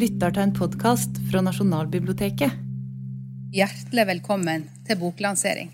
[0.00, 2.54] lytter til en podkast fra Nasjonalbiblioteket.
[3.52, 5.68] Hjertelig velkommen til boklansering.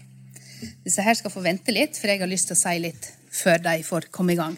[0.83, 3.61] Disse her skal få vente litt, for jeg har lyst til å si litt før
[3.63, 4.57] de får komme i gang.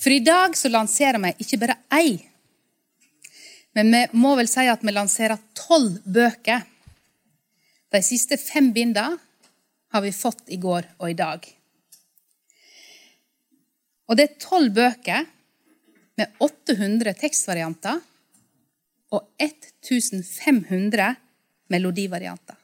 [0.00, 2.14] For i dag så lanserer vi ikke bare ei,
[3.76, 6.64] men vi må vel si at vi lanserer tolv bøker.
[7.92, 9.20] De siste fem bindene
[9.92, 11.44] har vi fått i går og i dag.
[14.08, 15.28] Og det er tolv bøker
[16.18, 18.00] med 800 tekstvarianter
[19.12, 21.14] og 1500
[21.72, 22.56] melodivarianter.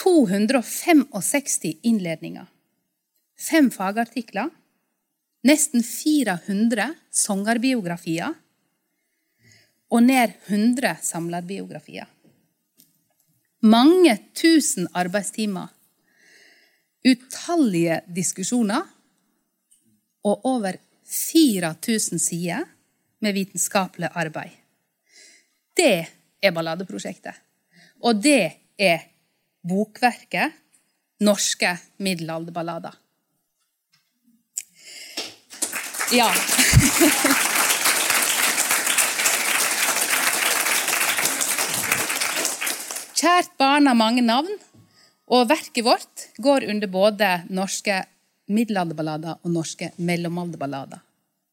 [0.00, 2.46] 265 innledninger,
[3.36, 4.48] fem fagartikler,
[5.44, 8.36] nesten 400 sangerbiografier
[9.90, 12.08] og nær 100 samlerbiografier.
[13.60, 15.68] Mange tusen arbeidstimer,
[17.04, 18.86] utallige diskusjoner.
[20.20, 20.76] Og over
[21.10, 22.64] 4000 sider
[23.18, 24.54] med vitenskapelig arbeid.
[25.76, 26.06] Det
[26.42, 27.34] er Balladeprosjektet.
[28.00, 29.06] Og det er
[29.66, 30.56] bokverket
[31.20, 32.94] Norske middelalderballader.
[36.16, 36.30] Ja.
[43.20, 44.48] Kjært barn har mange navn,
[45.28, 48.00] og verket vårt går under både norske
[48.50, 51.00] middelalderballader og norske mellomalderballader.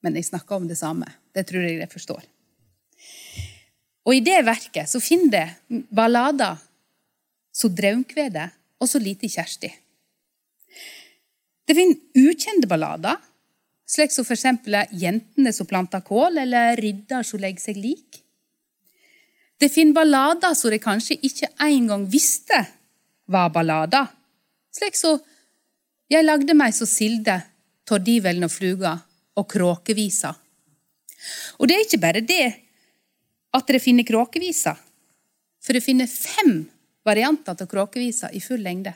[0.06, 1.08] Men jeg snakker om det samme.
[1.34, 2.24] Det tror jeg dere forstår.
[4.08, 6.62] Og I det verket så finner det ballader
[7.58, 9.70] så draumkvedet og så lite Kjersti.
[11.68, 13.18] Det finner ukjente ballader,
[13.88, 14.46] slik som f.eks.
[14.92, 18.22] 'Jentene som planta kål' eller 'Ridder som legger seg lik'.
[19.60, 22.62] Det finner ballader som de kanskje ikke engang visste
[23.28, 24.08] var ballader.
[24.72, 25.20] Slik som
[26.10, 27.42] 'Jeg lagde meg så silde,
[27.86, 29.02] tordivelen og fluga'
[29.36, 30.36] og 'Kråkevisa'.
[31.60, 32.48] Og det er ikke bare det
[33.54, 34.76] at dere finner kråkevisa,
[35.60, 36.70] for dere finner fem
[37.08, 38.94] varianter av kråkevisa i full lengde.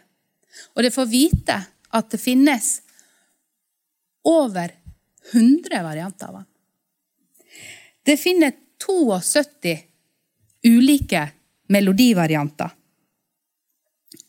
[0.75, 1.58] Og dere får vite
[1.91, 2.81] at det finnes
[4.28, 4.72] over
[5.31, 6.47] 100 varianter av den.
[8.03, 9.75] Det finner 72
[10.63, 11.25] ulike
[11.72, 12.69] melodivarianter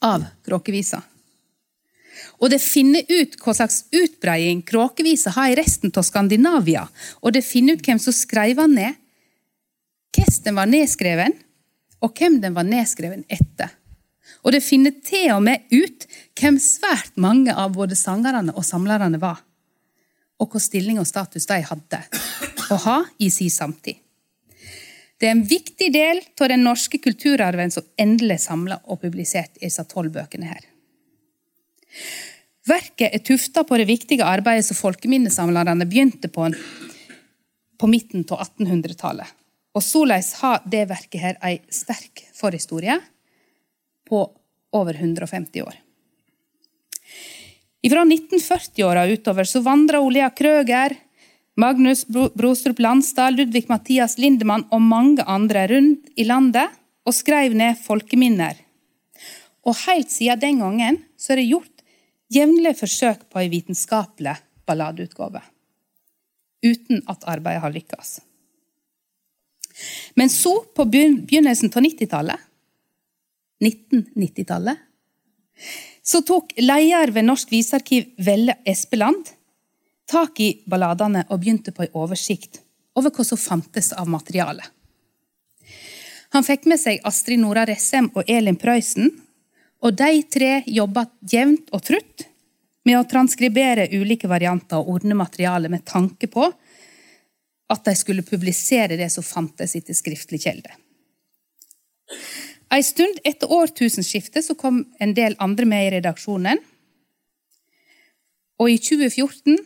[0.01, 1.03] av kråkevisa.
[2.43, 6.89] Og det finner ut hva slags utbreding kråkevisa har i resten av Skandinavia.
[7.23, 8.99] Og det finner ut hvem som skrev den ned,
[10.13, 11.37] hvordan den var nedskreven,
[12.03, 13.71] og hvem den var nedskreven etter.
[14.43, 16.07] Og det finner til og med ut
[16.39, 19.39] hvem svært mange av både sangerne og samlerne var,
[20.43, 22.01] og hva stilling og status de hadde
[22.73, 24.01] å ha i sin samtid.
[25.23, 29.55] Det er en viktig del av den norske kulturarven som endelig er samla og publisert
[29.61, 30.65] i disse tolv bøkene her.
[32.69, 36.51] Verket er tufta på det viktige arbeidet som folkeminnesamlerne begynte på
[37.83, 39.27] på midten av 1800-tallet.
[39.75, 43.01] Og Såleis har det verket her ei sterk forhistorie
[44.07, 44.21] på
[44.79, 45.75] over 150 år.
[47.83, 50.95] Fra 1940-åra utover så vandra Olea Krøger,
[51.59, 56.71] Magnus Brostrup Landstad, Ludvig Mathias Lindemann og mange andre rundt i landet
[57.03, 58.55] og skrev ned folkeminner.
[59.67, 61.72] Og helt siden den gangen så er det gjort
[62.35, 64.37] jevnlige forsøk på ei vitenskapelig
[64.69, 65.43] balladeutgave.
[66.63, 68.21] Uten at arbeidet har lykkes.
[70.15, 72.49] Men så, på begynnelsen av 90-tallet
[73.63, 74.79] 1990-tallet,
[76.03, 79.31] så tok leder ved Norsk visarkiv, Velle Espeland
[80.13, 82.61] tak i balladene og begynte på en oversikt
[82.99, 84.65] over hva som fantes av materiale.
[86.33, 89.11] Han fikk med seg Astrid Nora Ressem og Elin Prøysen,
[89.83, 92.27] og de tre jobba jevnt og trutt
[92.87, 96.49] med å transkribere ulike varianter og ordne materialet med tanke på
[97.73, 100.75] at de skulle publisere det som fantes etter skriftlig kjelde.
[102.73, 106.61] En stund etter årtusenskiftet så kom en del andre med i redaksjonen.
[108.61, 109.59] Og i 2014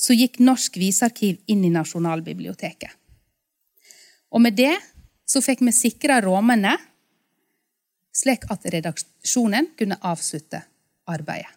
[0.00, 2.92] så gikk Norsk visarkiv inn i Nasjonalbiblioteket.
[4.30, 4.72] Og med det
[5.28, 6.76] så fikk vi sikra rammene,
[8.12, 10.62] slik at redaksjonen kunne avslutte
[11.10, 11.50] arbeidet.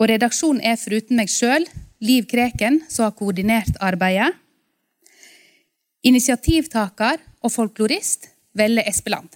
[0.00, 1.66] Og redaksjonen er foruten meg sjøl
[2.00, 4.32] Liv Kreken, som har koordinert arbeidet.
[6.08, 9.28] Initiativtaker og folklorist Velle Espeland.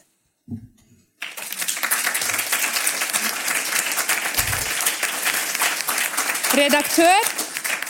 [6.55, 7.29] Redaktør,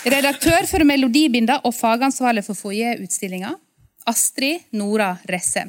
[0.09, 3.53] redaktør for Melodibinda og fagansvarlig for foajéutstillinga
[4.09, 5.69] Astrid Nora Resse.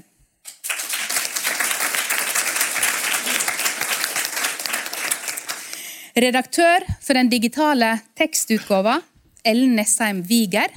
[6.16, 9.02] Redaktør for den digitale tekstutgåva,
[9.44, 10.72] Ellen Nessheim Wiger.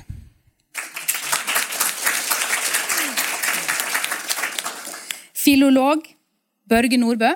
[5.38, 6.02] Filolog
[6.66, 7.30] Børge Nordbø.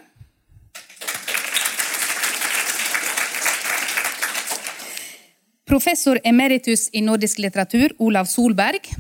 [5.70, 8.90] Professor emeritus i nordisk litteratur, Olav Solberg.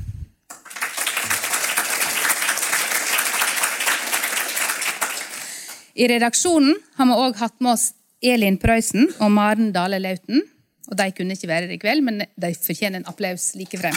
[5.98, 7.88] I redaksjonen har vi òg hatt med oss
[8.22, 10.42] Elin Prøysen og Maren Dale Lauten.
[10.90, 13.96] Og De kunne ikke være her i kveld, men de fortjener en applaus like frem.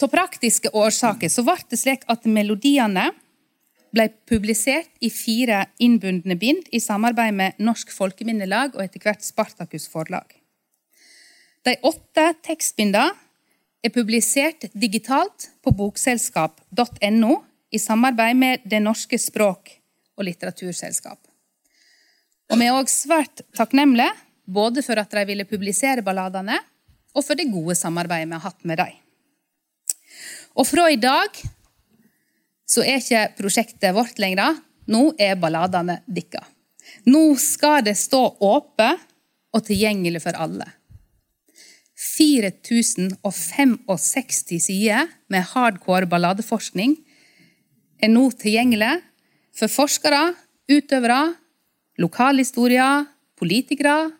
[0.00, 3.10] Av praktiske årsaker så ble det slik at melodiene
[3.94, 9.88] ble publisert i fire innbundne bind i samarbeid med Norsk Folkeminnelag og etter hvert Spartakus
[9.90, 10.24] Forlag.
[11.66, 13.10] De åtte tekstbindene
[13.84, 17.34] er publisert digitalt på bokselskap.no
[17.70, 19.79] i samarbeid med Det norske språk-
[20.20, 21.20] og litteraturselskap.
[22.50, 24.12] Og Vi er òg svært takknemlige
[24.50, 26.58] både for at de ville publisere balladene,
[27.14, 28.92] og for det gode samarbeidet vi har hatt med dem.
[30.58, 31.30] Og fra i dag
[32.70, 34.58] så er ikke prosjektet vårt lenger.
[34.90, 36.42] Nå er balladene dikka.
[37.06, 39.00] Nå skal det stå åpent
[39.54, 40.66] og tilgjengelig for alle.
[42.00, 46.96] 4065 sider med hardcore balladeforskning
[48.00, 49.02] er nå tilgjengelig
[49.56, 50.32] for forskere,
[50.70, 51.20] utøvere,
[52.00, 53.06] lokalhistorier,
[53.38, 54.10] politikere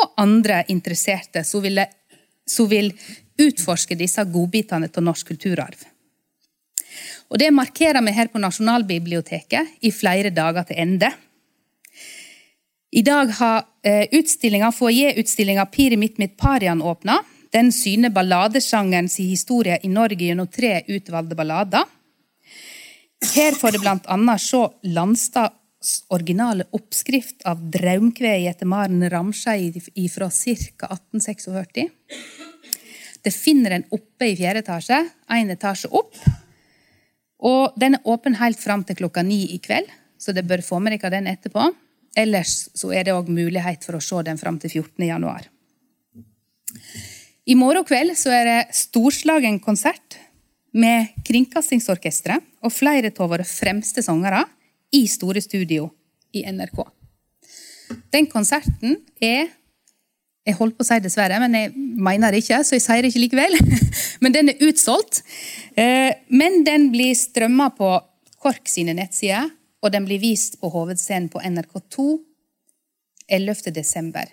[0.00, 1.82] og andre interesserte som vil,
[2.48, 2.92] som vil
[3.40, 5.80] utforske disse godbitene av norsk kulturarv.
[7.30, 11.10] Og Det markerer vi her på Nasjonalbiblioteket i flere dager til ende.
[12.90, 17.20] I dag har eh, utstillinga, foajéutstillinga Piri mitt mitt parian åpna.
[17.54, 21.86] Den syner balladesjangerens historie i Norge gjennom tre utvalgte ballader.
[23.20, 24.38] Her får du bl.a.
[24.38, 29.68] se Landstads originale oppskrift av draumkveet etter Maren Ramskei
[30.08, 30.88] fra ca.
[30.88, 31.90] 1846.
[33.20, 36.16] Det finner en oppe i fjerde etasje, én etasje opp.
[37.44, 39.88] Og Den er åpen helt fram til klokka ni i kveld,
[40.18, 41.68] så det bør få med dere den etterpå.
[42.16, 45.04] Ellers så er det òg mulighet for å se den fram til 14.
[45.06, 45.44] januar.
[47.44, 50.16] I morgen kveld så er det storslagen konsert
[50.72, 54.44] med Kringkastingsorkesteret og flere av våre fremste sangere
[54.94, 55.88] i store studio
[56.36, 56.82] i NRK.
[58.12, 59.56] Den konserten er
[60.40, 63.10] Jeg holdt på å si dessverre, men jeg mener det ikke, så jeg sier det
[63.10, 63.56] ikke likevel.
[64.24, 65.20] Men den er utsolgt.
[65.76, 67.90] Eh, men den blir strømma på
[68.40, 69.50] KORK sine nettsider,
[69.84, 72.06] og den blir vist på hovedscenen på NRK2
[73.36, 73.70] 11.
[73.76, 74.32] desember.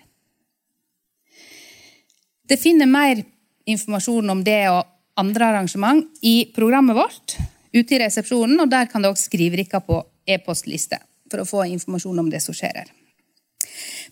[2.48, 3.20] Det finner mer
[3.68, 4.88] informasjon om det og
[5.18, 7.36] andre arrangement i programmet vårt
[7.72, 12.22] ute i resepsjonen, og der kan dere skrive dere på e-postliste for å få informasjon
[12.22, 12.92] om det som skjer her.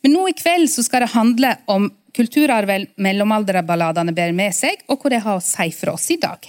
[0.03, 5.12] Men nå i kveld skal det handle om kulturarven mellomalderballadene bærer med seg, og hva
[5.12, 6.44] det har å si for oss i dag.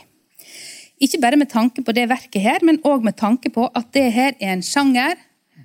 [1.03, 4.07] Ikke bare med tanke på det verket her, men òg med tanke på at det
[4.15, 5.17] her er en sjanger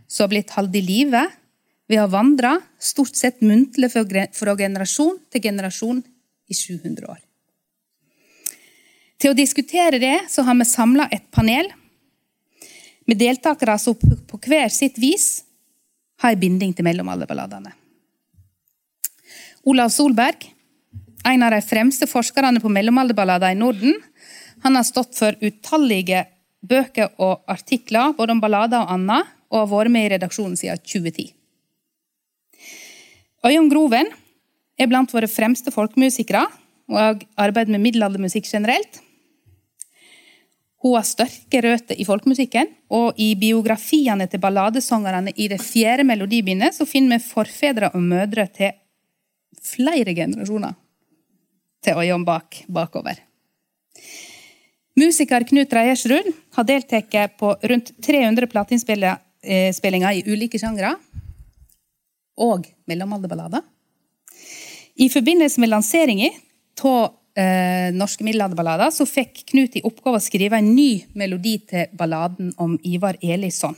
[0.07, 1.25] som har blitt holdt i live
[1.89, 6.03] ved å vandre stort sett muntlig fra generasjon til generasjon
[6.49, 7.21] i 700 år.
[9.23, 11.69] Til å diskutere det så har vi samla et panel
[13.07, 15.45] med deltakere som på hver sitt vis
[16.23, 17.71] har en binding til mellomalderballadene.
[19.63, 20.49] Olav Solberg,
[21.31, 23.95] en av de fremste forskerne på mellomalderballader i Norden,
[24.63, 26.25] han har stått for utallige
[26.63, 30.83] bøker og artikler både om ballader og annet, og har vært med i redaksjonen siden
[30.83, 31.31] 2010.
[33.47, 34.11] Øyunn Groven
[34.81, 36.43] er blant våre fremste folkemusikere
[36.91, 39.03] og har arbeidet med middelaldermusikk generelt.
[40.83, 46.75] Hun har sterke røtter i folkemusikken, og i biografiene til balladesangerne i det fjerde melodibindet
[46.75, 48.75] så finner vi forfedre og mødre til
[49.63, 50.75] flere generasjoner
[51.83, 53.21] til Øyonn bak bakover.
[54.99, 60.97] Musiker Knut Reiersrud har deltatt på rundt 300 plateinnspillinger i ulike sjangre
[62.43, 63.63] og mellomalderballader.
[64.99, 66.35] I forbindelse med lanseringen
[66.83, 71.93] av eh, norske middelalderballader, så fikk Knut i oppgave å skrive en ny melodi til
[71.99, 73.77] balladen om Ivar Elisson.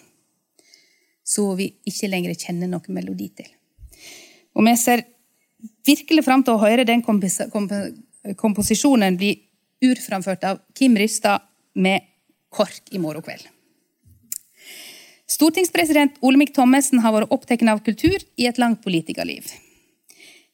[1.24, 3.48] Så vi ikke lenger kjenner noen melodi til.
[4.54, 5.06] Og vi ser
[5.86, 7.40] virkelig fram til å høre den kompos
[8.40, 9.34] komposisjonen bli
[9.84, 11.44] urframført av Kim Rystad
[11.74, 12.06] med
[12.54, 13.44] KORK i morgen kveld.
[15.28, 19.48] Stortingspresident Olemic Thommessen har vært opptatt av kultur i et langt politikerliv.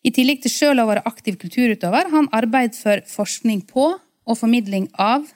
[0.00, 3.92] I tillegg til selv å være aktiv kulturutøver han arbeidet for forskning på
[4.30, 5.28] og formidling av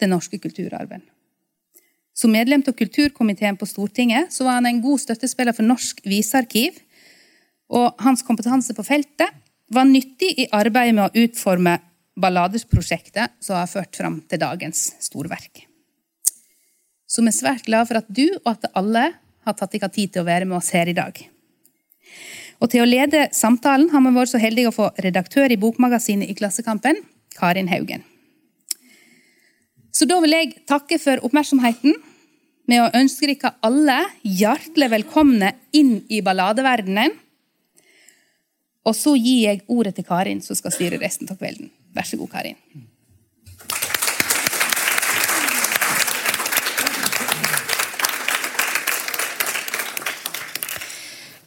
[0.00, 1.04] den norske kulturarven.
[2.16, 6.74] Som medlem av kulturkomiteen på Stortinget så var han en god støttespiller for Norsk visearkiv,
[7.70, 9.30] og hans kompetanse på feltet
[9.70, 11.78] var nyttig i arbeidet med å utforme
[12.20, 15.62] balladersprosjektet som har ført fram til dagens storverk.
[17.10, 19.12] Så vi er svært glad for at du og at alle
[19.46, 21.14] har tatt dere tid til å være med oss her i dag.
[22.60, 26.28] Og til å lede samtalen har vi vært så heldige å få redaktør i Bokmagasinet
[26.28, 27.00] i Klassekampen,
[27.36, 28.04] Karin Haugen.
[29.90, 31.96] Så da vil jeg takke for oppmerksomheten
[32.70, 37.16] med å ønske dere alle hjertelig velkomne inn i balladeverdenen.
[38.86, 41.72] Og så gir jeg ordet til Karin, som skal styre resten av kvelden.
[41.96, 42.60] Vær så god, Karin.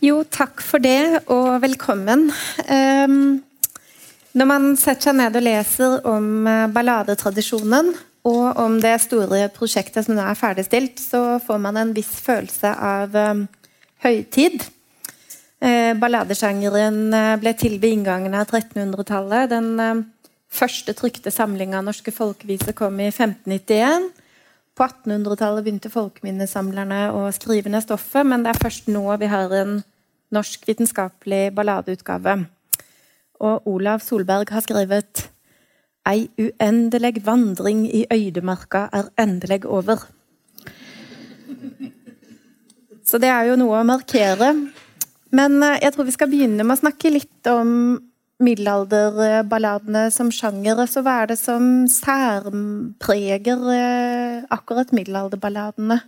[0.04, 2.26] Jo, takk for det, og velkommen.
[2.68, 3.38] Um,
[4.36, 7.94] når man setter seg ned og leser om eh, balladetradisjonen,
[8.28, 12.72] og om det store prosjektet som nå er ferdigstilt, så får man en viss følelse
[12.74, 13.46] av um,
[14.04, 14.66] høytid.
[15.64, 19.54] Eh, balladesjangeren eh, ble til ved inngangen av 1300-tallet.
[19.54, 20.04] Den eh,
[20.52, 24.12] første trykte samlinga av norske folkeviser kom i 1591.
[24.76, 29.60] På 1800-tallet begynte folkeminnesamlerne å skrive ned stoffet, men det er først nå vi har
[29.62, 29.80] en
[30.34, 32.38] norsk vitenskapelig balladeutgave.
[33.44, 35.28] Og Olav Solberg har skrevet
[36.04, 40.02] Ei uendelig vandring i øydemarka er endelig over.
[43.08, 44.50] Så det er jo noe å markere.
[45.32, 47.70] Men eh, jeg tror vi skal begynne med å snakke litt om
[48.44, 50.84] middelalderballadene som sjanger.
[50.90, 56.02] Så hva er det som særpreger eh, akkurat middelalderballadene?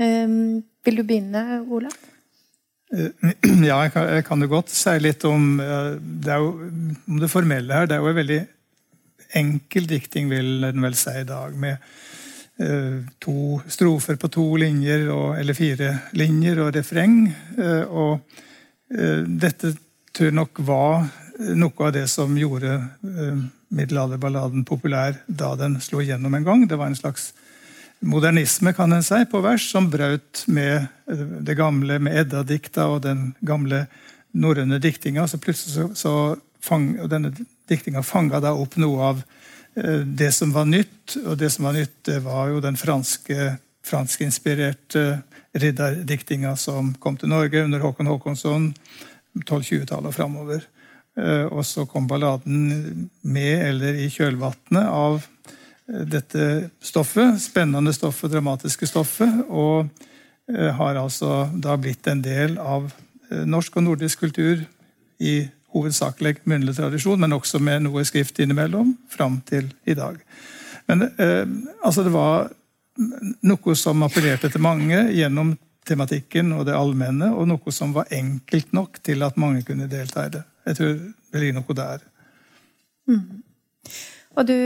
[0.00, 2.09] Um, vil du begynne, Olav?
[3.70, 6.48] Ja, jeg kan, jeg kan, jo godt si litt om det, jo,
[7.06, 7.86] om det formelle her.
[7.86, 8.40] Det er jo en veldig
[9.38, 11.54] enkel dikting, vil en vel si i dag.
[11.54, 11.78] Med
[12.62, 17.22] uh, to strofer på to linjer, og, eller fire linjer, og refreng.
[17.58, 18.12] Uh, og
[18.96, 19.74] uh, dette
[20.16, 21.08] tror nok var
[21.56, 22.74] noe av det som gjorde
[23.72, 26.64] middelalderballaden populær da den slo igjennom en gang.
[26.68, 27.30] Det var en slags
[28.00, 30.86] modernisme kan en si, på vers, som brøt med
[31.46, 33.84] det gamle, med Edda-dikta og den gamle
[34.32, 35.26] norrøne diktinga.
[35.28, 36.14] Så plutselig så, så
[36.64, 37.32] fang, denne
[37.70, 39.22] diktinga fanga da opp noe av
[39.76, 41.18] eh, det som var nytt.
[41.26, 43.54] Og det som var nytt, det var jo den franske,
[43.86, 45.20] franskinspirerte
[45.60, 48.70] ridderdiktinga som kom til Norge under Håkon Håkonsson
[49.40, 50.64] 1220-tallet og framover.
[51.18, 55.26] Eh, og så kom balladen med eller i kjølvannet av eh,
[55.90, 57.38] dette stoffet.
[57.42, 59.44] Spennende stoffet, dramatiske stoffet.
[59.48, 59.88] Og
[60.50, 62.88] har altså da blitt en del av
[63.30, 64.64] norsk og nordisk kultur
[65.22, 65.34] i
[65.74, 70.18] hovedsakelig munnlig tradisjon, men også med noe skrift innimellom, fram til i dag.
[70.90, 71.46] Men eh,
[71.84, 72.50] altså det var
[73.46, 75.54] noe som appellerte til mange gjennom
[75.86, 80.26] tematikken og det allmenne, og noe som var enkelt nok til at mange kunne delta
[80.26, 80.42] i det.
[80.66, 80.98] Jeg tror
[81.30, 82.04] det ligger noe der.
[83.10, 83.22] Mm.
[84.36, 84.56] Og du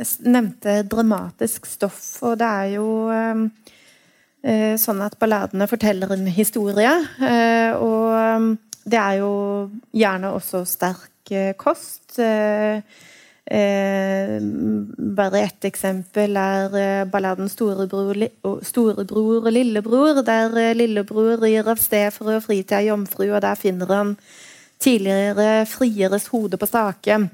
[0.00, 3.44] eh, nevnte dramatisk stoff, og det er jo eh,
[4.40, 6.96] eh sånn at balladene forteller en historie.
[7.20, 8.58] Eh, og
[8.90, 9.32] det er jo
[9.96, 12.18] gjerne også sterk eh, kost.
[12.18, 12.80] Eh,
[13.44, 18.16] eh, bare ett eksempel er balladen 'Storebror,
[18.62, 23.42] Storebror og lillebror', der lillebror rir av sted for å fri til ei jomfru, og
[23.42, 24.16] der finner han
[24.80, 27.28] tidligere frieres hode på stake.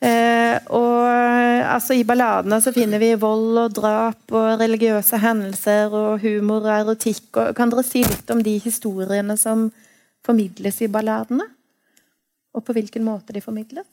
[0.00, 6.22] Eh, og altså, I balladene så finner vi vold og drap og religiøse hendelser og
[6.22, 7.26] humor og erotikk.
[7.34, 9.68] Og, kan dere si litt om de historiene som
[10.24, 11.44] formidles i balladene?
[12.56, 13.88] Og på hvilken måte de formidles?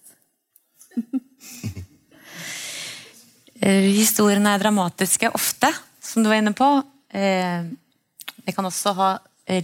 [3.58, 6.68] Eh, historiene er dramatiske ofte, som du var inne på.
[7.10, 7.66] Eh,
[8.46, 9.08] det kan også ha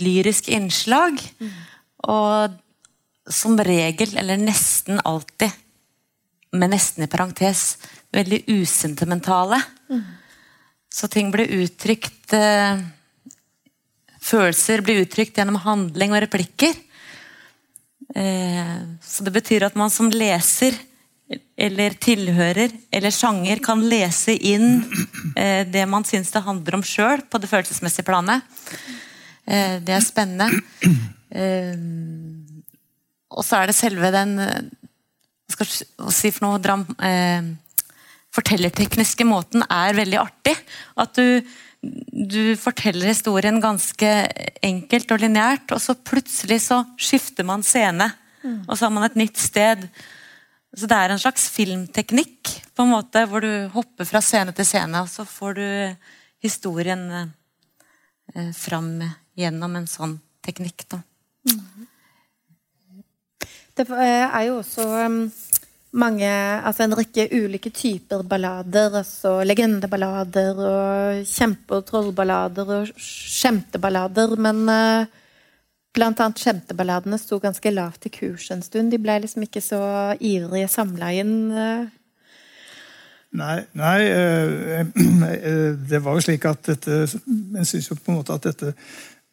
[0.01, 1.21] lyrisk innslag.
[2.09, 2.55] Og
[3.29, 5.53] som regel, eller nesten alltid,
[6.53, 7.77] med nesten i parentes,
[8.13, 9.57] veldig usentimentale.
[10.93, 12.35] Så ting blir uttrykt
[14.23, 16.75] følelser blir uttrykt gjennom handling og replikker.
[18.15, 20.75] Eh, så det betyr at man som leser
[21.57, 24.83] eller tilhører eller sjanger kan lese inn
[25.39, 28.45] eh, det man syns det handler om sjøl, på det følelsesmessige planet.
[29.45, 30.51] Eh, det er spennende.
[33.33, 34.35] Og så er det selve den
[35.53, 35.69] skal
[36.13, 36.87] si for noe dram,
[38.33, 40.55] Fortellertekniske måten er veldig artig.
[40.97, 41.43] At du
[41.83, 44.09] du forteller historien ganske
[44.63, 48.07] enkelt og lineært, og så plutselig så skifter man scene.
[48.43, 48.61] Mm.
[48.67, 49.83] Og så har man et nytt sted.
[50.73, 54.67] Så det er en slags filmteknikk på en måte, hvor du hopper fra scene til
[54.67, 55.67] scene, og så får du
[56.43, 58.95] historien eh, fram
[59.37, 60.87] gjennom en sånn teknikk.
[60.87, 61.03] Da.
[61.51, 61.87] Mm.
[63.77, 65.23] Det er jo også um,
[65.97, 68.99] mange Altså en rekke ulike typer ballader.
[69.01, 74.35] Altså legendeballader og kjempe- og trollballader og skjemteballader.
[74.37, 75.09] Men uh,
[75.93, 78.93] blant annet skjemteballadene sto ganske lavt i kurs en stund.
[78.93, 79.81] De ble liksom ikke så
[80.21, 81.35] ivrige samla inn.
[81.53, 81.91] Uh.
[83.33, 83.97] Nei, nei
[85.89, 86.99] det var jo slik at dette
[87.57, 88.75] En syns jo på en måte at dette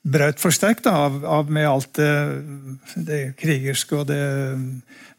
[0.01, 2.13] brøt for sterkt av, av, med alt det,
[2.97, 4.23] det krigerske og det,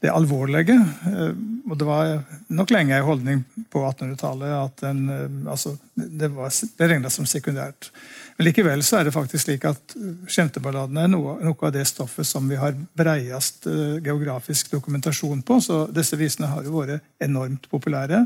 [0.01, 0.77] det, alvorlige.
[1.05, 1.35] Eh,
[1.69, 2.13] og det var
[2.50, 7.29] nok lenge en holdning på 1800-tallet at den, eh, altså, det, var, det regna som
[7.29, 7.91] sekundært.
[8.38, 9.95] Men likevel så er det faktisk slik at
[10.25, 15.59] skjemteballadene er noe, noe, av det stoffet som vi har breiest uh, geografisk dokumentasjon på.
[15.61, 18.25] Så disse visene har jo vært enormt populære.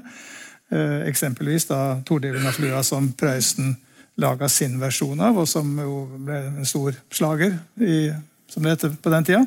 [1.06, 3.76] Eksempelvis da 'Tordelen og flua', som Prøysen
[4.22, 8.08] laga sin versjon av, og som jo ble en stor slager, i,
[8.52, 9.42] som det heter på den tida.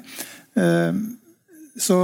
[0.59, 0.99] Eh,
[1.79, 1.99] så,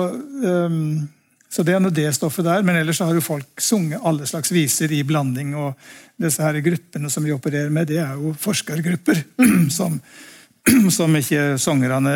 [0.44, 1.08] um,
[1.48, 2.62] så, det er nå det stoffet der.
[2.62, 5.54] Men ellers har jo folk sunget alle slags viser i blanding.
[5.58, 5.74] Og
[6.20, 9.24] disse her gruppene som vi opererer med, det er jo forskergrupper.
[9.78, 9.98] som,
[10.98, 12.14] som ikke sangerne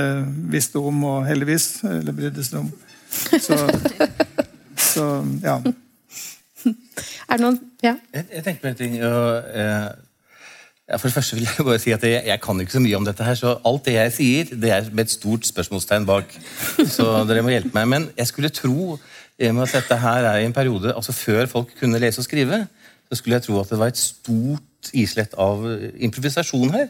[0.52, 2.72] visste om, og heldigvis, eller brydde seg om.
[3.10, 3.58] Så,
[4.92, 5.10] så
[5.42, 5.60] ja.
[7.28, 7.94] Er det noen Ja?
[8.14, 9.00] Jeg, jeg tenkte på en ting.
[9.06, 10.07] Og, eh,
[10.88, 12.96] ja, for det første vil Jeg bare si at jeg, jeg, kan ikke så mye
[12.96, 16.32] om dette, her, så alt det jeg sier, det er med et stort spørsmålstegn bak.
[16.96, 17.88] Så dere må hjelpe meg.
[17.92, 22.00] Men jeg skulle tro at dette her er i en periode altså Før folk kunne
[22.02, 22.64] lese og skrive,
[23.08, 25.62] så skulle jeg tro at det var et stort islett av
[26.00, 26.88] improvisasjon her.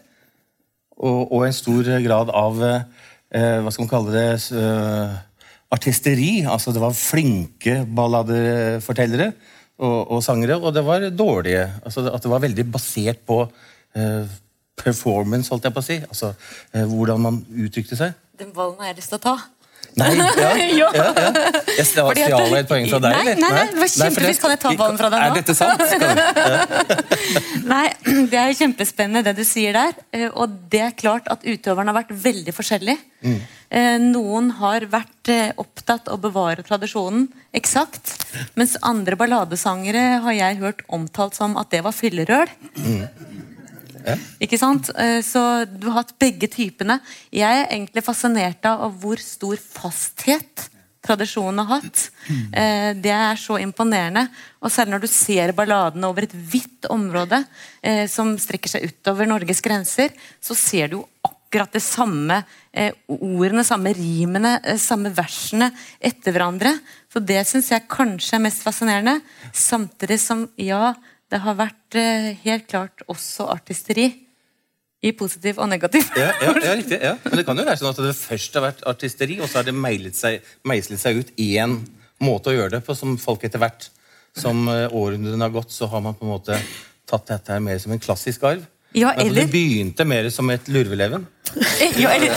[0.98, 4.30] Og, og en stor grad av eh, hva skal man kalle det
[4.62, 5.16] eh,
[5.74, 6.32] artisteri.
[6.46, 9.32] Altså det var flinke balladefortellere
[9.78, 11.66] og, og sangere, og det var dårlige.
[11.82, 13.77] Altså at det var veldig basert på Eh,
[14.78, 16.00] performance, holdt jeg på å si.
[16.08, 16.32] Altså
[16.72, 18.16] eh, hvordan man uttrykte seg.
[18.38, 19.38] Den ballen har jeg lyst til å ta.
[19.98, 21.06] Nei, ja, ja, ja.
[21.74, 22.10] Jeg stjal
[22.58, 24.40] et poeng fra deg, nei, nei, nei, det var kjempevis.
[24.42, 25.28] Kan jeg ta ballen fra deg nå?
[25.28, 25.80] Er dette sant?
[27.72, 27.86] nei,
[28.30, 29.96] det er kjempespennende det du sier der.
[30.14, 33.00] Eh, og det er klart at utøverne har vært veldig forskjellige.
[33.26, 33.38] Mm.
[34.14, 35.28] Noen har vært
[35.60, 37.26] opptatt av å bevare tradisjonen
[37.58, 38.14] eksakt,
[38.56, 42.54] mens andre balladesangere har jeg hørt omtalt som at det var fyllerøl.
[42.78, 43.02] Mm.
[44.42, 44.90] Ikke sant?
[44.96, 46.98] Eh, så du har hatt begge typene.
[47.34, 50.68] Jeg er egentlig fascinert av hvor stor fasthet
[51.04, 52.04] tradisjonen har hatt.
[52.28, 54.26] Eh, det er så imponerende.
[54.60, 57.42] Og særlig når du ser balladene over et vidt område
[57.82, 62.42] eh, som strekker seg utover Norges grenser, så ser du jo akkurat det samme
[63.08, 66.74] ordene, samme rimene, samme versene etter hverandre.
[67.08, 69.16] Så det syns jeg kanskje er mest fascinerende.
[69.56, 70.92] Samtidig som, ja,
[71.28, 74.08] det har vært eh, helt klart også artisteri.
[74.98, 76.08] I positiv og negativ.
[76.18, 76.96] ja, ja, ja, riktig.
[76.98, 77.12] Ja.
[77.22, 79.68] Men det kan jo være sånn at det først har vært artisteri, og så har
[79.68, 81.76] det seg, meislet seg ut én
[82.18, 83.86] måte å gjøre det på, som folk etter hvert
[84.38, 86.58] som eh, århundrene har gått, så har man på en måte
[87.08, 88.66] tatt dette her mer som en klassisk arv.
[88.96, 89.44] Ja, eller...
[89.44, 91.26] Det begynte mer som et lurveleven.
[91.96, 92.34] Ja, eller,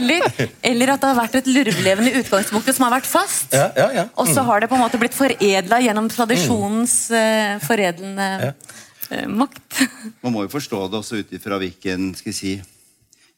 [0.00, 3.52] eller, eller, at det har vært et lurveleven i utgangspunktet som har vært fast.
[3.54, 4.04] Ja, ja, ja.
[4.08, 4.16] Mm.
[4.22, 9.84] Og så har det på en måte blitt foredla gjennom tradisjonens uh, foredlende uh, makt.
[10.24, 12.56] Man må jo forstå det også ut ifra hvilken skal si,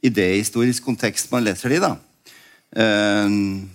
[0.02, 1.84] idéhistorisk kontekst man leser det i.
[1.84, 1.94] da.
[2.72, 3.68] Uh,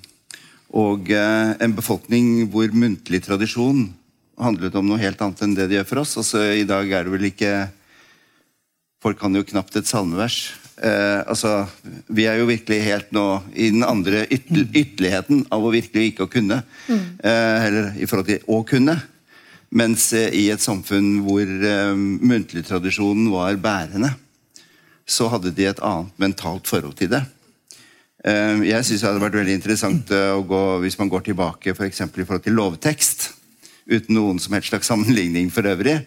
[0.77, 3.85] og en befolkning hvor muntlig tradisjon
[4.37, 6.17] handlet om noe helt annet enn det de gjør for oss.
[6.19, 7.53] Altså, I dag er det vel ikke
[8.97, 10.55] Folk kan jo knapt et salmevers.
[10.77, 11.65] Eh, altså,
[12.13, 13.25] vi er jo virkelig helt nå
[13.57, 16.59] i den andre ytter, ytterligheten av å virkelig ikke å kunne.
[16.85, 17.05] Mm.
[17.17, 18.97] Eh, eller i forhold til å kunne.
[19.73, 24.13] Mens eh, i et samfunn hvor eh, muntligtradisjonen var bærende,
[25.07, 27.23] så hadde de et annet mentalt forhold til det.
[28.27, 31.73] Eh, jeg syns det hadde vært veldig interessant eh, å gå, hvis man går tilbake
[31.73, 33.31] for i forhold til lovtekst,
[33.87, 36.03] uten noen som helst slags sammenligning for øvrig,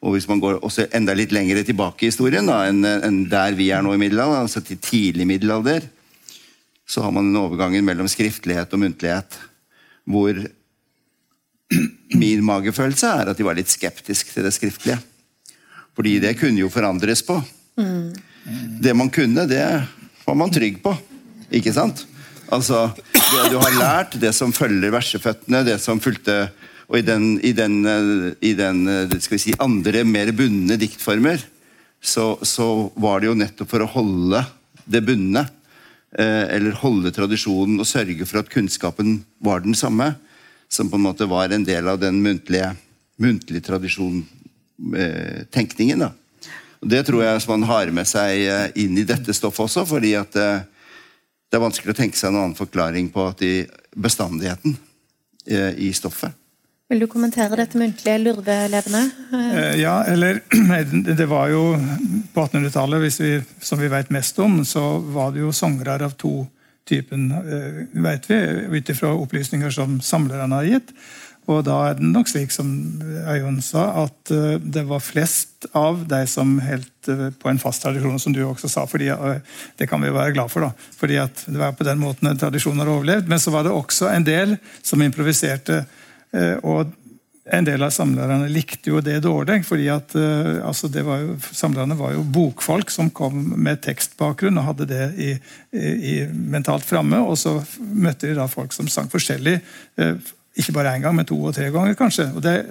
[0.00, 3.56] og hvis man går også enda litt lenger tilbake i historien da, enn, enn der
[3.56, 5.84] vi er nå i middelalderen, altså til tidlig middelalder,
[6.88, 9.36] så har man den overgangen mellom skriftlighet og muntlighet.
[10.10, 10.40] Hvor
[12.22, 14.98] min magefølelse er at de var litt skeptisk til det skriftlige.
[15.94, 17.36] Fordi det kunne jo forandres på.
[17.78, 18.10] Mm.
[18.82, 19.62] Det man kunne, det
[20.24, 20.96] var man trygg på.
[21.52, 22.06] Ikke sant?
[22.50, 26.48] Altså, det du har lært, det som følger verseføttene, det som fulgte
[26.90, 31.38] og i den, i den, eh, i den eh, si, andre, mer bundne diktformer,
[32.02, 34.44] så, så, var det jo nettopp for å holde
[34.90, 35.44] det bundne.
[36.10, 40.14] Eh, eller holde tradisjonen og sørge for at kunnskapen var den samme.
[40.70, 42.76] Som på en måte var en del av den muntlige,
[43.22, 45.98] muntlige tradisjontenkningen.
[46.02, 46.10] da.
[46.80, 48.30] Det tror jeg man har med seg
[48.78, 52.58] inn i dette stoffet også, fordi at det er vanskelig å tenke seg en annen
[52.58, 53.66] forklaring på at i
[53.98, 54.72] bestandigheten
[55.50, 56.30] i stoffet.
[56.90, 59.02] Vil du kommentere dette muntlige lurveelevene?
[59.32, 60.40] Eh, Ja, eller
[61.20, 61.76] Det var jo
[62.34, 66.48] på 1800-tallet, som vi vet mest om, så var det jo sangere av to
[66.90, 67.28] typen,
[67.94, 70.90] veit vet vi, ut ifra opplysninger som samlerne har gitt.
[71.50, 72.68] Og da er det nok slik som
[73.26, 77.82] Øyunn sa, at eh, det var flest av de som helt eh, på en fast
[77.82, 78.84] tradisjon, som du også sa.
[78.86, 79.40] fordi eh,
[79.78, 80.90] Det kan vi være glad for, da.
[81.00, 83.30] fordi det var på den måten en tradisjon har overlevd.
[83.30, 85.84] Men så var det også en del som improviserte.
[86.36, 86.92] Eh, og
[87.50, 89.64] en del av samlerne likte jo det dårlig.
[89.66, 94.68] fordi at eh, altså var jo, Samlerne var jo bokfolk som kom med tekstbakgrunn og
[94.68, 95.30] hadde det i,
[95.72, 97.18] i, mentalt framme.
[97.18, 99.60] Og så møtte de da folk som sang forskjellig.
[99.96, 100.14] eh,
[100.60, 102.32] ikke bare én gang, men to og tre ganger, kanskje.
[102.34, 102.66] Og det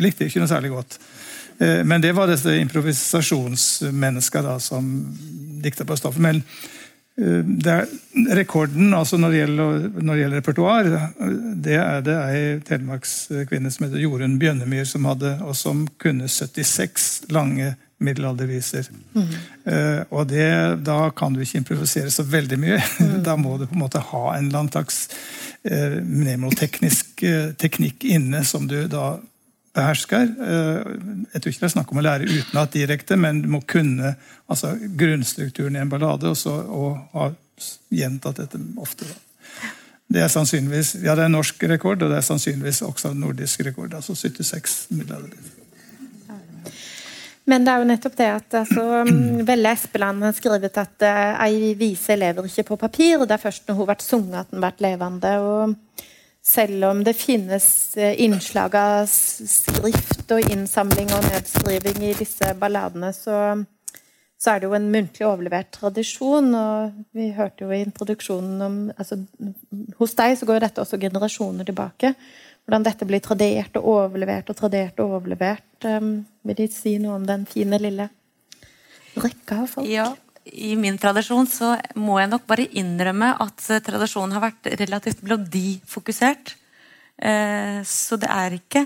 [0.00, 0.98] likte de ikke noe særlig godt.
[1.58, 5.16] Men det var disse improvisasjonsmennesker som
[5.62, 6.22] dikta på stoffet.
[6.22, 6.42] Men
[7.14, 7.84] er,
[8.34, 10.88] rekorden altså når det gjelder, når det gjelder repertoar,
[11.62, 17.30] det er det ei telemarkskvinne som heter Jorunn Bjønnemyr, som hadde, og som kunne 76
[17.34, 17.74] lange
[18.04, 18.88] middelalderviser.
[19.64, 20.48] Eh, og det,
[20.86, 22.80] da kan du ikke improvisere så veldig mye.
[23.26, 25.06] da må du på en måte ha en eller annen slags
[25.70, 29.14] uh, mnemoteknisk uh, teknikk inne som du da
[29.74, 30.30] behersker.
[30.46, 30.92] Eh,
[31.34, 34.14] jeg tror ikke det er snakk om å lære utenat direkte, men du må kunne
[34.46, 37.30] altså, grunnstrukturen i en ballade og, så, og ha
[37.94, 39.08] gjentatt dette ofte.
[40.14, 43.94] Det er sannsynligvis ja, det er norsk rekord, og det er sannsynligvis også nordisk rekord.
[43.94, 45.52] altså 76 milliarder.
[47.44, 48.84] Men det er jo nettopp det at altså,
[49.48, 53.24] Velle Espeland har skrevet at uh, ei vise lever ikke på papir.
[53.24, 55.34] Det er først når hun blir sunget at den blir levende.
[55.40, 55.74] og
[56.44, 63.12] selv om det finnes eh, innslag av skrift og innsamling og nedskriving i disse balladene,
[63.16, 63.38] så,
[64.36, 66.50] så er det jo en muntlig overlevert tradisjon.
[66.54, 69.22] Og vi hørte jo i introduksjonen om altså,
[69.98, 72.12] Hos deg så går dette også generasjoner tilbake.
[72.64, 75.66] Hvordan dette blir tradert og overlevert og tradert og overlevert.
[75.84, 78.08] Um, vil De si noe om den fine, lille
[79.20, 79.88] rekka av folk?
[79.88, 80.10] Ja,
[80.44, 85.22] I min tradisjon så må jeg nok bare innrømme at eh, tradisjonen har vært relativt
[85.24, 86.54] melodifokusert.
[87.16, 88.84] Eh, Så det er ikke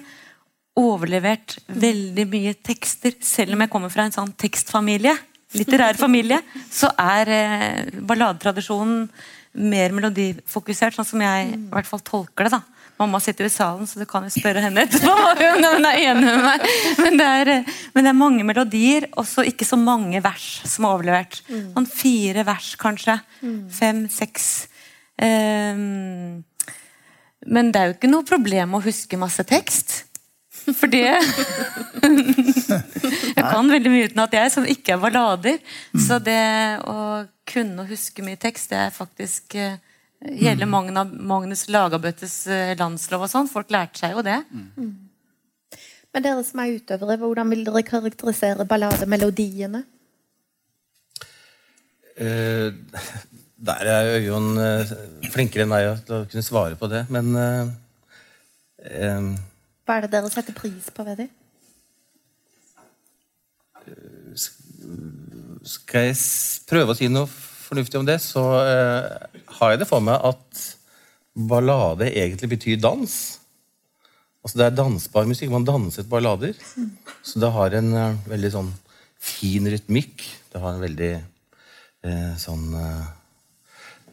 [0.79, 5.17] overlevert veldig mye tekster, selv om jeg kommer fra en sånn tekstfamilie,
[5.59, 6.39] litterær familie,
[6.71, 9.09] så er eh, balladetradisjonen
[9.59, 12.59] mer melodifokusert, sånn som jeg i hvert fall tolker det.
[12.61, 12.78] da.
[12.99, 16.25] Mamma sitter i salen, så du kan jo spørre henne etterpå om hun er enig
[16.25, 16.67] med meg.
[16.99, 20.49] Men det er, eh, men det er mange melodier, og så ikke så mange vers
[20.67, 21.41] som er overlevert.
[21.47, 23.21] Sånn fire vers, kanskje.
[23.79, 24.69] Fem, seks.
[25.19, 26.45] Um,
[27.47, 30.05] men det er jo ikke noe problem å huske masse tekst.
[30.69, 31.07] For det
[33.39, 35.61] Jeg kan veldig mye uten at jeg, som ikke er ballader.
[35.97, 36.43] Så det
[36.85, 39.79] å kunne huske mye tekst, det er faktisk eh,
[40.19, 43.51] hele Magna, Magnus Lagabøtes eh, landslov og sånn.
[43.51, 44.41] Folk lærte seg jo det.
[46.09, 49.85] Men dere som er utøvere, hvordan vil dere karakterisere ballademelodiene?
[52.19, 52.75] Uh,
[53.63, 54.91] der er Øyunn uh,
[55.31, 57.71] flinkere enn meg til å kunne svare på det, men uh,
[58.83, 59.29] eh,
[59.87, 61.31] Hva er det dere setter pris på ved dem?
[65.63, 66.19] Skal jeg
[66.67, 67.31] prøve å si noe
[67.69, 70.65] fornuftig om det, så eh, har jeg det for meg at
[71.49, 73.15] ballade egentlig betyr dans.
[74.43, 75.53] Altså Det er dansbar musikk.
[75.53, 76.55] Man danser til ballader.
[77.23, 78.73] Så det har en eh, veldig sånn
[79.19, 80.25] fin rytmikk.
[80.53, 83.09] Det har en veldig eh, sånn eh,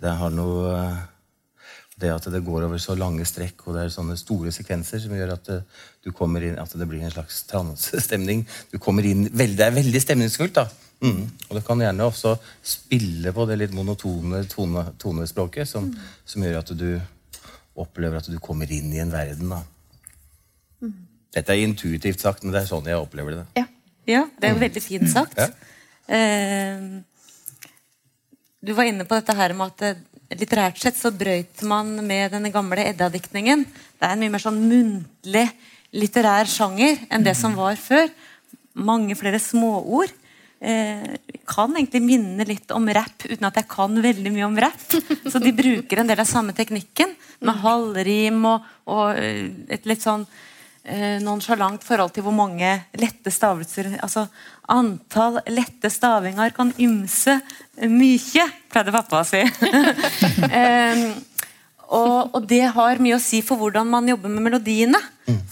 [0.01, 1.03] Det har noe eh,
[1.95, 5.13] det at det går over så lange strekk, og det er sånne store sekvenser som
[5.15, 5.61] gjør at det,
[6.03, 8.43] du kommer inn, at det blir en slags transestemning.
[8.73, 10.57] Du kommer inn, veldig, Det er veldig stemningsfullt.
[10.59, 10.67] da.
[11.03, 11.25] Mm.
[11.49, 15.91] Og det kan gjerne også spille på det litt monotone tone, tonespråket, som,
[16.25, 16.89] som gjør at du
[17.75, 19.51] opplever at du kommer inn i en verden.
[19.51, 19.61] da.
[21.35, 23.47] Dette er intuitivt sagt, men det er sånn jeg opplever det.
[23.59, 23.67] Ja.
[24.05, 25.39] Ja, det er jo veldig fint sagt.
[25.39, 25.47] Ja.
[26.13, 26.81] Eh,
[28.61, 30.03] du var inne på dette her med at eh,
[30.37, 33.65] litterært sett så brøyt man med den gamle Edda-diktningen.
[33.65, 35.47] Det er en mye mer sånn muntlig
[35.95, 38.11] litterær sjanger enn det som var før.
[38.77, 40.13] Mange flere småord.
[40.59, 41.15] Eh,
[41.45, 44.85] kan egentlig minne litt om rapp, uten at jeg kan veldig mye om rapp.
[45.27, 47.13] Så de bruker en del av samme teknikken,
[47.45, 50.23] med halvrim og, og eh, et litt sånn
[50.85, 54.25] eh, nonsjalant forhold til hvor mange lette stavelser Altså
[54.71, 57.35] antall lette stavinger kan ymse
[57.83, 59.43] mykje, pleide pappa å si.
[60.63, 61.09] Em,
[61.89, 65.01] og, og det har mye å si for hvordan man jobber med melodiene.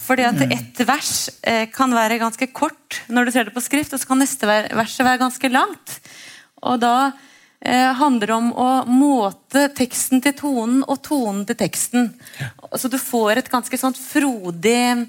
[0.04, 3.94] Fordi at ett vers eh, kan være ganske kort når du ser det på skrift,
[3.94, 5.96] og så kan neste ver- verset være ganske langt.
[6.62, 7.12] Og da
[7.60, 12.12] eh, handler om å måte teksten til tonen og tonen til teksten.
[12.76, 15.08] Så du får et ganske sånt frodig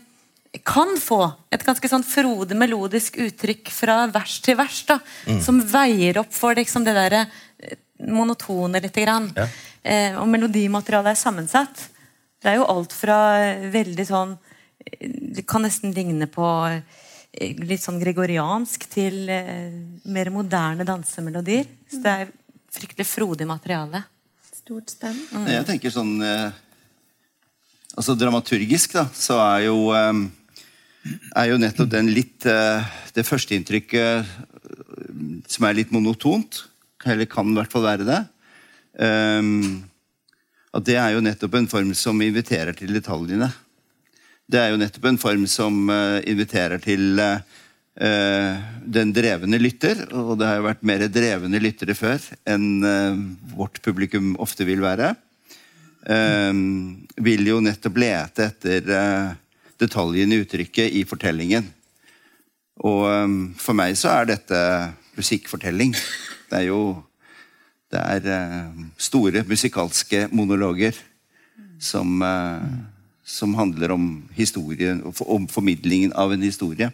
[0.64, 1.20] kan få
[1.52, 5.02] et ganske sånn frodig melodisk uttrykk fra vers til vers, da,
[5.44, 9.30] som veier opp for liksom, det der eh, monotone lite grann.
[9.36, 9.48] Ja.
[9.82, 11.90] Eh, og melodimaterialet er sammensatt.
[12.42, 17.56] Det er jo alt fra eh, veldig sånn eh, Det kan nesten ligne på eh,
[17.64, 19.72] litt sånn gregoriansk til eh,
[20.12, 21.70] mer moderne dansemelodier.
[21.90, 22.34] Så det er
[22.76, 24.04] fryktelig frodig materiale.
[24.52, 25.18] Stort spenn.
[25.48, 26.62] Jeg tenker sånn eh,
[27.96, 30.18] Altså Dramaturgisk da, så er jo eh,
[31.40, 34.26] er jo nettopp den litt Det førsteinntrykket
[35.48, 36.64] som er litt monotont,
[37.06, 38.22] eller kan i hvert fall være det
[38.96, 39.84] Um,
[40.76, 43.48] At det er jo nettopp en form som inviterer til detaljene.
[44.46, 50.36] Det er jo nettopp en form som uh, inviterer til eh, den drevne lytter, og
[50.38, 52.20] det har jo vært mer drevne lyttere før
[52.52, 53.16] enn uh,
[53.56, 55.14] vårt publikum ofte vil være.
[56.06, 58.92] Um, vil jo nettopp lete etter
[59.80, 61.72] detaljene i uttrykket i fortellingen.
[62.84, 64.62] Og um, for meg så er dette
[65.16, 65.96] musikkfortelling.
[66.50, 66.82] Det er jo
[67.94, 70.98] det er eh, store musikalske monologer
[71.80, 72.64] som, eh,
[73.24, 76.92] som handler om historien, om formidlingen av en historie.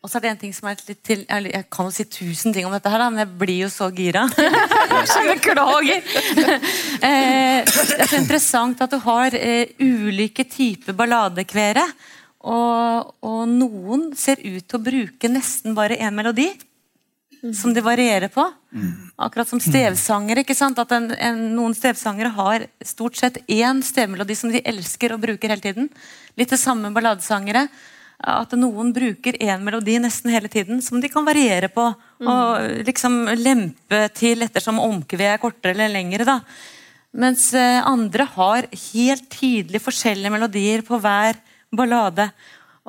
[0.00, 2.54] Og så er det en ting som er litt til Jeg kan jo si tusen
[2.56, 4.22] ting om dette, her da, men jeg blir jo så gira.
[5.28, 6.00] Beklager.
[7.04, 11.84] Eh, det er så interessant at du har eh, ulike typer balladekvere.
[12.48, 16.48] Og, og noen ser ut til å bruke nesten bare én melodi.
[17.56, 18.44] Som de varierer på.
[19.16, 20.44] Akkurat som stevsangere.
[20.44, 20.78] ikke sant?
[20.78, 25.48] At en, en, Noen stevsangere har stort sett én stevmelodi som de elsker og bruker
[25.48, 25.88] hele tiden.
[26.36, 27.64] Litt det samme balladesangere
[28.20, 31.86] at noen bruker én melodi nesten hele tiden, som de kan variere på.
[32.20, 36.26] Og liksom lempe til ettersom omkvedet er kortere eller lengre.
[36.28, 36.40] da.
[37.16, 41.40] Mens eh, andre har helt tydelig forskjellige melodier på hver
[41.72, 42.28] ballade.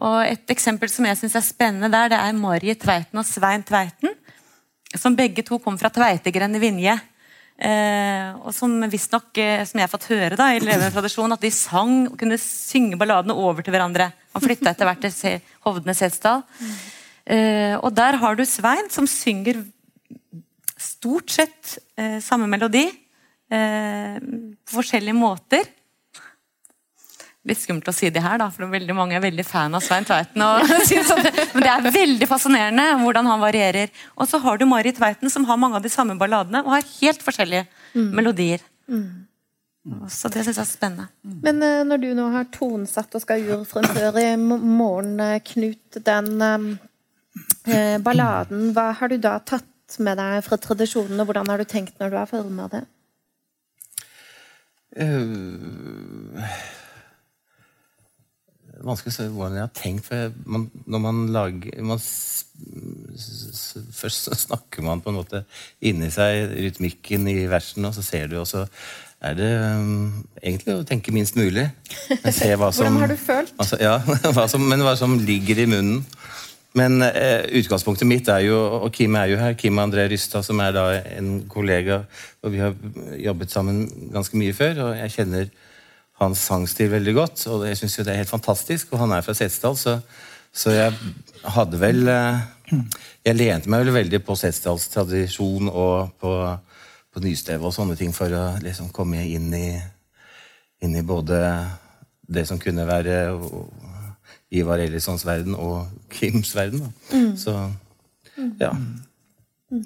[0.02, 3.64] Og Et eksempel som jeg synes er spennende der, det er Marie Tveiten og Svein
[3.64, 4.14] Tveiten.
[4.98, 6.98] Som begge to kom fra Tveitegren i Vinje.
[7.62, 11.44] Eh, og som visstnok, eh, som jeg har fått høre da, i levende tradisjon, at
[11.44, 14.10] de sang og kunne synge balladene over til hverandre.
[14.34, 16.42] Han flytta etter hvert til Hovdene Setesdal.
[17.26, 19.62] Eh, og der har du Svein, som synger
[20.82, 25.70] stort sett eh, samme melodi eh, på forskjellige måter.
[27.50, 30.06] Litt skummelt å si det her, da, for veldig mange er veldig fan av Svein
[30.06, 30.44] Tveiten.
[30.62, 33.90] Det, men det er veldig fascinerende hvordan han varierer.
[34.14, 36.86] Og så har du Marit Tveiten, som har mange av de samme balladene, og har
[37.00, 37.66] helt forskjellige
[38.14, 38.62] melodier.
[40.14, 41.08] Så det syns jeg er spennende.
[41.42, 46.30] Men uh, når du nå har tonsatt og skal urfremføre i morgen, eh, Knut, den
[46.46, 46.68] eh,
[47.66, 51.66] eh, balladen, hva har du da tatt med deg fra tradisjonen, og hvordan har du
[51.66, 52.84] tenkt når du har forma det?
[55.02, 56.81] Uh det
[58.86, 60.08] vanskelig å se hvordan jeg har tenkt.
[60.08, 62.02] for man, Når man lager man,
[63.96, 65.44] Først så snakker man på en måte
[65.82, 68.68] inni seg rytmikken i versen, og så ser du, og så
[69.22, 71.68] er det um, egentlig å tenke minst mulig.
[72.12, 73.54] Men se hva som, Hvordan har du følt?
[73.62, 73.98] Altså, ja,
[74.36, 76.06] hva som, men hva som ligger i munnen.
[76.78, 80.62] Men eh, utgangspunktet mitt er jo, og Kim er jo her, Kim André Rystad, som
[80.64, 80.86] er da
[81.18, 82.06] en kollega,
[82.42, 82.78] og vi har
[83.20, 83.82] jobbet sammen
[84.14, 85.50] ganske mye før, og jeg kjenner
[86.22, 89.26] hans sangstil veldig godt, og jeg synes jo det er helt fantastisk, og han er
[89.26, 89.98] fra Setesdal, så,
[90.54, 90.94] så jeg
[91.58, 92.42] hadde vel eh,
[93.26, 96.32] Jeg lente meg vel veldig på Setesdals tradisjon og på,
[97.12, 99.76] på Nysteve og sånne ting for å liksom komme inn i,
[100.82, 101.42] inn i både
[102.32, 103.18] det som kunne være
[104.56, 106.88] Ivar Ellissons verden og Kims verden.
[106.88, 107.20] Da.
[107.44, 107.58] Så
[108.60, 108.72] ja.
[109.72, 109.84] Mm.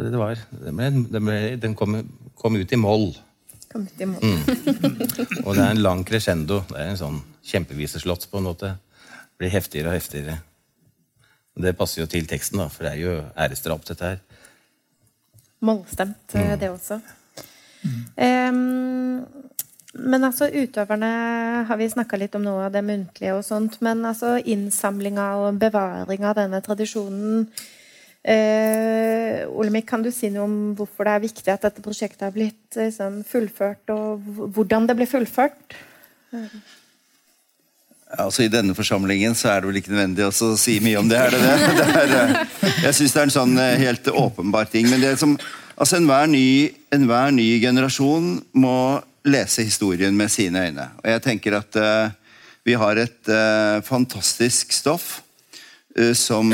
[0.00, 1.96] Det var, det ble, den kom,
[2.38, 3.10] kom ut i moll.
[3.72, 4.24] Kom ut i mål.
[5.44, 6.62] Og det er en lang crescendo.
[6.70, 8.72] Det er en sånn kjempeviseslått på en måte.
[8.74, 10.40] Det blir heftigere og heftigere.
[11.60, 14.20] Det passer jo til teksten, da, for det er jo æresdrap, dette her.
[15.66, 16.52] Målstemt, mm.
[16.60, 17.00] det også.
[18.16, 18.60] Em,
[19.94, 21.10] men altså, utøverne
[21.68, 25.60] har vi snakka litt om noe av det muntlige og sånt, men altså innsamlinga og
[25.60, 27.46] bevaring av denne tradisjonen
[28.24, 32.34] eh, Olemic, kan du si noe om hvorfor det er viktig at dette prosjektet har
[32.34, 34.20] blitt liksom, fullført, og
[34.56, 35.78] hvordan det blir fullført?
[38.18, 41.18] Altså I denne forsamlingen så er det vel ikke nødvendig å si mye om det.
[41.18, 41.56] er det det?
[41.78, 44.88] det er, eh, jeg syns det er en sånn eh, helt åpenbar ting.
[44.90, 45.36] Men det som,
[45.76, 46.46] altså enhver ny,
[46.94, 48.76] enhver ny generasjon må
[49.28, 50.88] lese historien med sine øyne.
[51.02, 52.08] Og jeg tenker at uh,
[52.64, 55.20] vi har et uh, fantastisk stoff
[55.98, 56.48] uh, som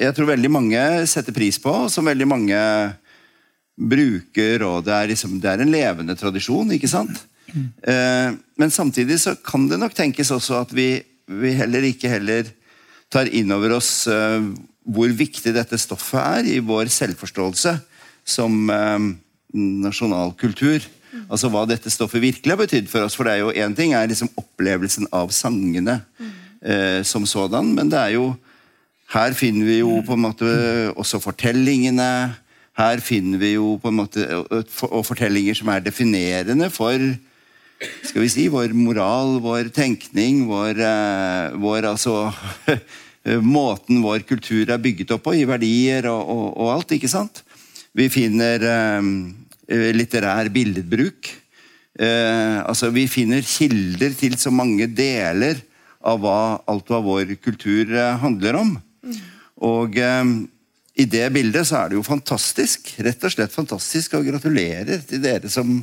[0.00, 0.80] jeg tror veldig mange
[1.10, 2.58] setter pris på, og som veldig mange
[3.74, 7.24] bruker, og det er, liksom, det er en levende tradisjon, ikke sant?
[7.54, 10.98] Eh, men samtidig så kan det nok tenkes også at vi,
[11.30, 12.48] vi heller ikke heller
[13.12, 14.46] tar inn over oss eh,
[14.84, 17.76] hvor viktig dette stoffet er i vår selvforståelse
[18.26, 19.10] som eh,
[19.54, 20.82] nasjonal kultur.
[21.28, 23.14] Altså hva dette stoffet virkelig har betydd for oss.
[23.14, 27.92] For det er jo én ting er liksom opplevelsen av sangene eh, som sådan, men
[27.92, 28.32] det er jo
[29.14, 30.48] her finner vi jo på en måte
[30.98, 32.34] også fortellingene.
[32.74, 36.98] Her finner vi jo på en måte og fortellinger som er definerende for
[38.04, 42.30] skal vi si, vår moral, vår tenkning, vår, eh, vår altså
[43.24, 46.90] Måten vår kultur er bygget opp på, i verdier og, og, og alt.
[46.92, 47.40] ikke sant?
[47.96, 51.30] Vi finner eh, litterær billedbruk.
[51.96, 55.62] Eh, altså, vi finner kilder til så mange deler
[56.04, 56.36] av hva,
[56.68, 58.74] alt hva vår kultur handler om.
[59.64, 60.24] Og eh,
[60.94, 65.22] i det bildet så er det jo fantastisk, rett og slett fantastisk, og gratulerer til
[65.24, 65.80] dere som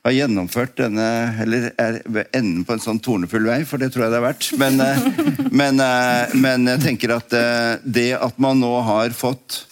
[0.00, 1.06] har gjennomført denne
[1.42, 4.26] Eller er ved enden på en sånn tornefull vei, for det tror jeg det er
[4.26, 4.48] verdt.
[4.60, 5.02] Men, eh,
[5.60, 9.66] men, eh, men jeg tenker at eh, det at man nå har fått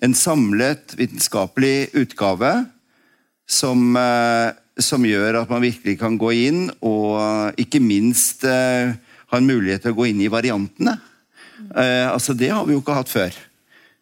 [0.00, 2.54] en samlet vitenskapelig utgave
[3.50, 3.98] som,
[4.80, 9.92] som gjør at man virkelig kan gå inn og ikke minst ha en mulighet til
[9.92, 10.94] å gå inn i variantene.
[11.76, 13.36] Altså Det har vi jo ikke hatt før.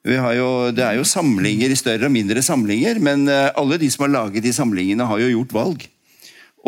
[0.09, 4.07] Jo, det er jo samlinger i større og mindre samlinger, men eh, alle de som
[4.07, 5.87] har laget de samlingene, har jo gjort valg.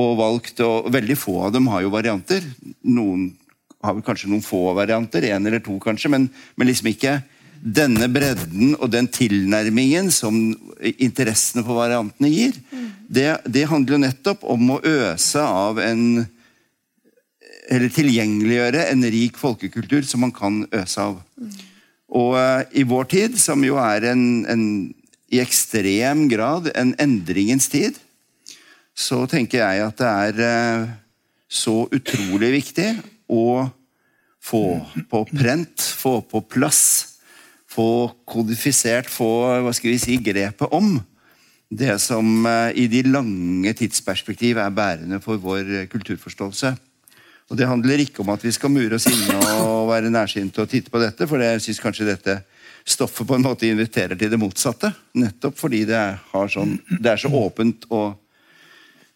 [0.01, 2.45] Og valgt, og Veldig få av dem har jo varianter.
[2.83, 3.31] Noen
[3.81, 7.21] har vel kanskje noen få varianter, én eller to kanskje, men, men, liksom ikke
[7.61, 10.37] denne bredden og den tilnærmingen som
[10.97, 12.59] interessene på variantene gir.
[13.09, 16.05] Det, det handler jo nettopp om å øse av en
[17.71, 21.21] Eller tilgjengeliggjøre en rik folkekultur som man kan øse av.
[22.11, 24.65] Og uh, i vår tid, som jo er en, en,
[25.31, 27.99] i ekstrem grad en endringens tid,
[28.91, 30.89] så tenker jeg at det er uh,
[31.51, 32.89] så utrolig viktig
[33.31, 33.69] å
[34.43, 34.65] få
[35.11, 36.83] på prent, få på plass,
[37.71, 39.31] få kodifisert, få
[39.63, 40.97] hva skal vi si, grepet om
[41.71, 46.75] det som uh, i de lange tidsperspektiv er bærende for vår kulturforståelse.
[47.51, 50.71] Og Det handler ikke om at vi skal mure oss inne og være nærsynte og
[50.71, 52.37] titte på dette, for jeg syns kanskje dette
[52.87, 54.93] stoffet på en måte inviterer til det motsatte.
[55.19, 58.15] Nettopp fordi det er, sånn, det er så åpent og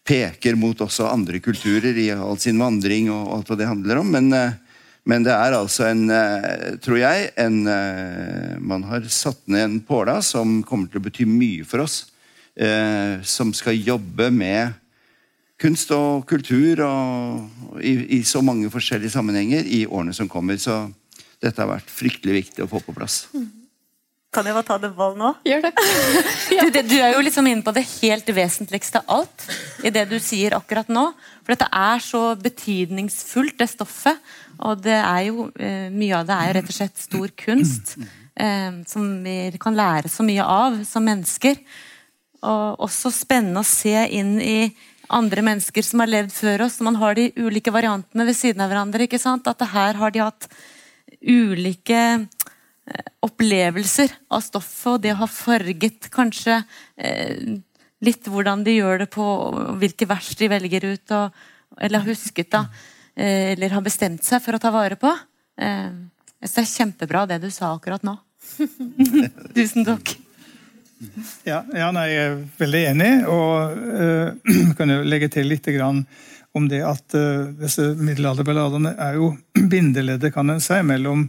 [0.05, 4.11] peker mot også andre kulturer i all sin vandring og alt hva det handler om.
[4.13, 4.59] Men, eh,
[5.07, 9.79] men det er altså en, eh, tror jeg, en eh, Man har satt ned en
[9.79, 12.05] påla som kommer til å bety mye for oss.
[13.27, 14.71] Som skal jobbe med
[15.61, 20.59] kunst og kultur og i, i, så mange forskjellige sammenhenger i årene som kommer.
[20.61, 20.85] Så
[21.43, 23.23] dette har vært fryktelig viktig å få på plass.
[24.35, 25.31] Kan jeg bare ta det valg nå?
[25.47, 25.71] Gjør det.
[26.49, 26.83] du, det.
[26.89, 29.47] du, er jo liksom inne på det helt vesentligste av alt
[29.85, 31.07] i det du sier akkurat nå.
[31.45, 34.19] For dette er så betydningsfullt, det stoffet.
[34.65, 37.95] Og det er jo, eh, mye av det er jo rett og slett stor kunst.
[38.35, 41.61] Eh, som vi kan lære så mye av som mennesker.
[42.43, 44.57] Og også spennende å se inn i
[45.13, 46.79] andre mennesker som har levd før oss.
[46.83, 49.05] Man har de ulike variantene ved siden av hverandre.
[49.05, 49.47] ikke sant?
[49.47, 50.47] At her har de hatt
[51.21, 56.59] ulike eh, opplevelser av stoffet, og det har farget kanskje
[56.97, 57.61] eh,
[58.05, 59.27] litt hvordan de gjør det på
[59.81, 61.47] hvilke vers de velger ut, og,
[61.79, 62.65] eller har husket da,
[63.15, 65.13] eh, eller har bestemt seg for å ta vare på.
[65.57, 65.89] Eh,
[66.45, 68.17] så det er kjempebra det du sa akkurat nå.
[69.55, 70.17] Tusen takk.
[71.43, 73.11] Ja, ja nei, jeg er veldig enig.
[73.31, 75.69] Og uh, kan jo legge til litt
[76.55, 79.33] om det at uh, disse middelalderballadene er jo
[79.71, 81.27] bindeleddet, kan en si, mellom,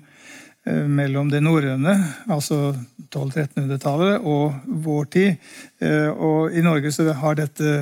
[0.68, 1.96] uh, mellom det norrøne,
[2.30, 2.76] altså
[3.08, 5.48] 1200-1300-tallet, og vår tid.
[5.82, 7.78] Uh, og i Norge så har dette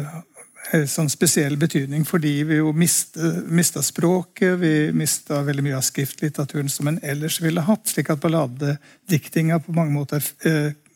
[0.88, 6.88] sånn spesiell betydning fordi vi jo mista språket, vi mista veldig mye av skriftlitteraturen som
[6.88, 7.84] en ellers ville hatt.
[7.92, 10.24] slik at balladediktinga på mange måter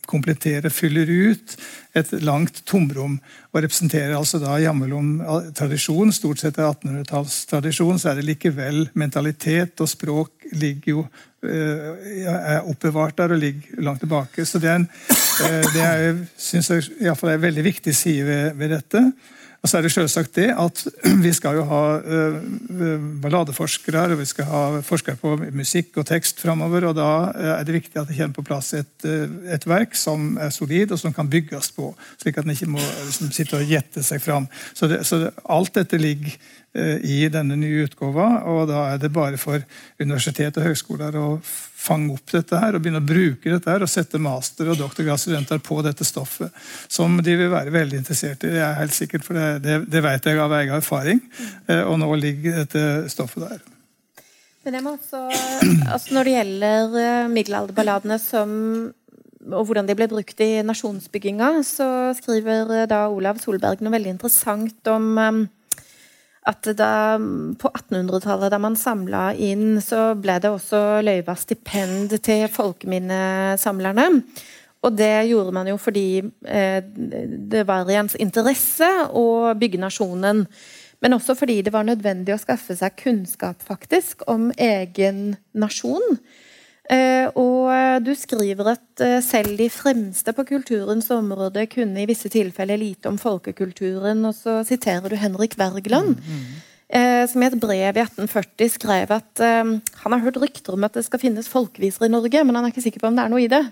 [0.08, 1.54] kompletterer, fyller ut
[1.98, 3.18] et langt tomrom.
[3.52, 5.18] Og representerer altså da jammelom
[5.56, 11.06] tradisjon, stort sett er 1800-tallstradisjon, så er det likevel mentalitet og språk ligger jo
[11.44, 14.46] eh, er oppbevart der og ligger langt tilbake.
[14.48, 14.88] Så det er en,
[15.46, 19.04] eh, det er, synes jeg iallfall er en veldig viktig side ved, ved dette.
[19.58, 20.82] Og så er det selvsagt det at
[21.24, 22.36] vi skal jo ha uh,
[23.22, 26.86] balladeforskere og vi skal ha forskere på musikk og tekst framover.
[26.90, 27.08] Og da
[27.58, 31.02] er det viktig at det kommer på plass et, et, verk som er solid og
[31.02, 31.90] som kan bygges på.
[32.22, 34.46] Slik at en ikke må liksom, sitte og gjette seg fram.
[34.72, 36.38] Så, det, så det, alt dette ligger
[36.78, 39.64] i denne nye utgåva, og da er det bare for
[39.98, 41.30] universitet og høgskoler å
[41.78, 45.62] fange opp dette her og begynne å bruke dette her og sette master- og doktorgradsstudenter
[45.64, 46.54] på dette stoffet.
[46.90, 48.52] Som de vil være veldig interessert i.
[48.56, 51.22] Det er helt sikkert, for det, det, det vet jeg av egen erfaring.
[51.68, 53.66] Eh, og nå ligger dette stoffet der.
[54.66, 55.20] Men jeg må også,
[55.94, 58.56] altså Når det gjelder eh, middelalderballadene som
[59.48, 61.86] og hvordan de ble brukt i nasjonsbygginga, så
[62.18, 65.14] skriver eh, da Olav Solberg noe veldig interessant om
[66.48, 67.18] at da,
[67.60, 74.08] på 1800-tallet, da man samla inn, så ble det også løyva stipend til folkeminnesamlerne.
[74.86, 80.44] Og det gjorde man jo fordi eh, det var i ens interesse å bygge nasjonen.
[81.02, 86.18] Men også fordi det var nødvendig å skaffe seg kunnskap faktisk om egen nasjon.
[86.88, 92.30] Eh, og du skriver at eh, selv de fremste på kulturens område kunne i visse
[92.32, 96.16] tilfeller lite om folkekulturen, og så siterer du Henrik Wergeland.
[96.88, 99.74] eh, Som i et brev i 1840 skrev at eh,
[100.04, 102.72] han har hørt rykter om at det skal finnes folkeviser i Norge, men han er
[102.72, 103.64] ikke sikker på om det er noe i det.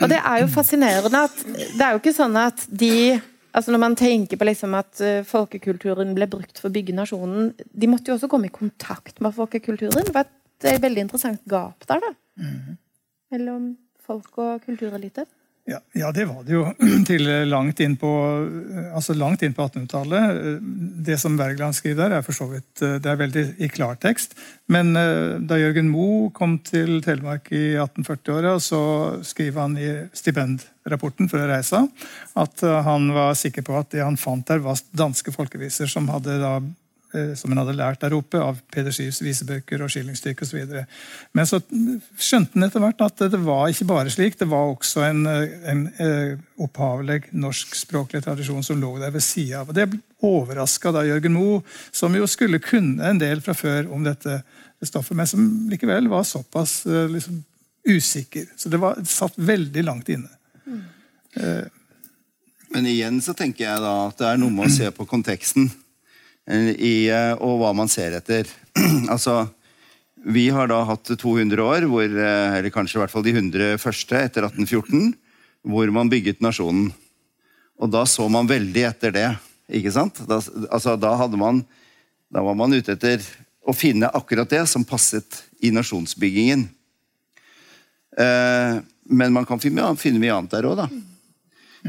[0.00, 3.20] Og det er jo fascinerende at det er jo ikke sånn at de
[3.52, 7.50] altså Når man tenker på liksom at eh, folkekulturen ble brukt for å bygge nasjonen
[7.52, 10.06] De måtte jo også komme i kontakt med folkekulturen.
[10.08, 10.38] Det var et
[10.68, 12.12] eh, veldig interessant gap der, da.
[13.32, 15.26] Mellom folk og kulturelite.
[15.64, 16.64] Ja, ja, det var det jo
[17.08, 18.10] til langt inn på,
[18.96, 20.58] altså langt inn på 1800-tallet.
[21.06, 24.34] Det som Wergeland skriver der, er for så vidt det er veldig i klartekst.
[24.74, 28.82] Men eh, da Jørgen Moe kom til Telemark i 1840-åra, så
[29.26, 31.84] skriver han i stipendrapporten for reisa
[32.34, 36.10] at eh, han var sikker på at det han fant der, var danske folkeviser som
[36.10, 36.70] hadde da eh,
[37.36, 40.76] som han hadde lært der oppe av Peder Skivs visebøker og skillingsstykke osv.
[41.36, 44.38] Men så skjønte han etter hvert at det var ikke bare slik.
[44.40, 49.70] Det var også en, en, en opphavlig norskspråklig tradisjon som lå der ved sida av.
[49.70, 49.88] Og Det
[50.22, 54.40] overraska da Jørgen Moe, som jo skulle kunne en del fra før om dette
[54.86, 57.44] stoffet, men som likevel var såpass eh, liksom,
[57.88, 58.46] usikker.
[58.56, 60.30] Så det, var, det satt veldig langt inne.
[61.36, 61.64] Eh,
[62.72, 65.68] Men igjen så tenker jeg da at det er noe med å se på konteksten
[65.68, 65.81] eh,
[66.50, 68.48] i, eh, og hva man ser etter.
[69.12, 69.44] altså,
[70.22, 73.78] vi har da hatt 200 år, hvor, eh, eller kanskje i hvert fall de 100
[73.82, 75.14] første etter 1814,
[75.62, 76.90] hvor man bygget nasjonen.
[77.82, 79.28] Og da så man veldig etter det.
[79.70, 80.20] ikke sant?
[80.28, 80.40] Da,
[80.70, 81.62] altså, da, man,
[82.30, 83.22] da var man ute etter
[83.62, 86.66] å finne akkurat det som passet i nasjonsbyggingen.
[88.18, 88.76] Eh,
[89.12, 90.88] men man kan finne, finne mye annet der òg, da.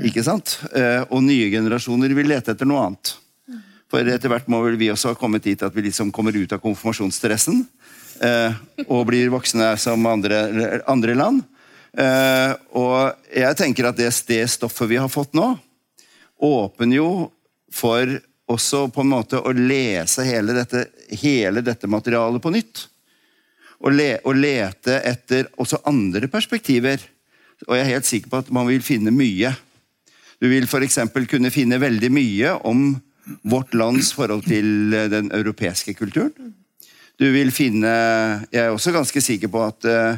[0.05, 0.57] Ikke sant?
[0.73, 3.13] Eh, og nye generasjoner vil lete etter noe annet.
[3.93, 6.53] For etter hvert må vel vi også ha kommet dit at vi liksom kommer ut
[6.55, 7.59] av konfirmasjonsstressen.
[8.25, 8.55] Eh,
[8.87, 10.39] og blir voksne som andre,
[10.89, 11.43] andre land.
[11.93, 15.51] Eh, og jeg tenker at det, det stoffet vi har fått nå,
[16.41, 17.11] åpner jo
[17.69, 18.17] for
[18.49, 20.87] også på en måte å lese hele dette,
[21.21, 22.87] hele dette materialet på nytt.
[23.83, 26.97] Og, le, og lete etter også andre perspektiver.
[27.67, 29.53] Og jeg er helt sikker på at man vil finne mye.
[30.41, 31.03] Du vil f.eks.
[31.29, 32.87] kunne finne veldig mye om
[33.43, 36.53] vårt lands forhold til eh, den europeiske kulturen.
[37.19, 37.89] Du vil finne
[38.51, 40.17] Jeg er også ganske sikker på at uh,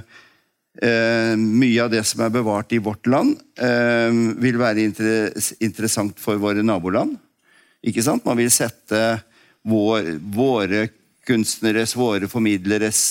[0.80, 6.20] uh, mye av det som er bevart i vårt land, uh, vil være inter interessant
[6.24, 7.18] for våre naboland.
[7.86, 8.24] Ikke sant?
[8.26, 9.02] Man vil sette
[9.68, 10.88] vår, våre
[11.28, 13.02] kunstneres, våre formidleres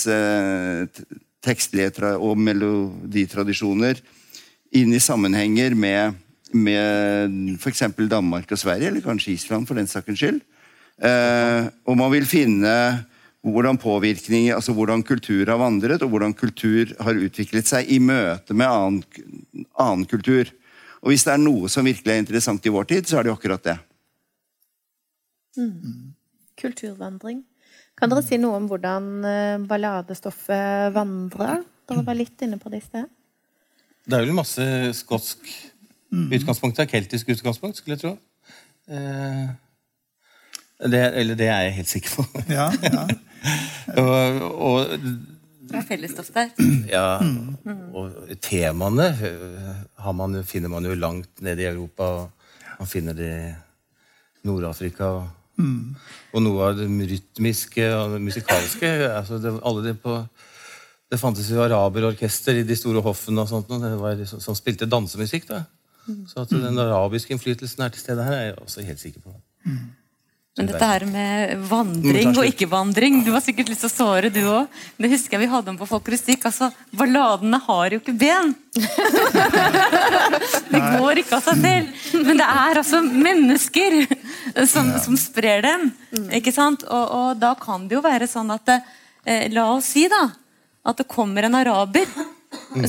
[1.45, 3.99] tekstlige og meloditradisjoner
[4.75, 6.15] inn i sammenhenger med
[6.55, 7.83] med f.eks.
[8.11, 10.41] Danmark og Sverige, eller kanskje Island for den saks skyld.
[11.03, 12.75] Eh, og man vil finne
[13.45, 18.57] hvordan påvirkning, altså hvordan kultur har vandret, og hvordan kultur har utviklet seg i møte
[18.57, 20.49] med annen, annen kultur.
[21.05, 23.33] Og hvis det er noe som virkelig er interessant i vår tid, så er det
[23.33, 23.77] jo akkurat det.
[25.59, 26.15] Mm.
[26.59, 27.43] Kulturvandring.
[27.99, 31.61] Kan dere si noe om hvordan eh, balladestoffet vandrer?
[31.85, 33.11] Dere var litt inne på det i sted.
[34.05, 34.65] Det er vel masse
[34.97, 35.47] skotsk
[36.35, 36.79] utgangspunkt.
[36.79, 38.17] er Keltisk utgangspunkt, skulle jeg tro.
[38.89, 39.53] Eh,
[40.91, 42.43] det, eller det er jeg helt sikker på.
[42.49, 43.07] ja, ja.
[44.03, 44.99] og, og
[45.65, 46.51] Det er fellesstoff der.
[46.89, 47.19] Ja,
[47.97, 49.11] og temaene
[49.99, 52.05] har man, finner man jo langt nede i Europa.
[52.05, 55.05] og Man finner det i Nord-Afrika.
[55.05, 55.65] Og,
[56.35, 60.17] og noe av det rytmiske og det musikalske altså det, alle det, på,
[61.11, 64.59] det fantes jo araberorkester i de store hoffene og sånt, og det var, som, som
[64.59, 65.47] spilte dansemusikk.
[65.53, 65.63] da.
[66.29, 69.37] Så at den arabiske innflytelsen er til stede her, er jeg også helt sikker på.
[70.55, 74.39] Men dette her med vandring og ikke-vandring Du har sikkert lyst til å såre, du
[74.47, 74.69] òg.
[75.03, 76.45] Det husker jeg vi hadde om på folklorisikk.
[76.47, 78.53] Altså, balladene har jo ikke ben!
[80.71, 82.07] det går ikke av seg selv.
[82.29, 83.99] Men det er altså mennesker
[84.71, 85.91] som, som sprer dem.
[86.39, 86.87] Ikke sant?
[86.87, 90.29] Og, og, da kan det jo være sånn at eh, La oss si da
[90.85, 92.07] at det kommer en araber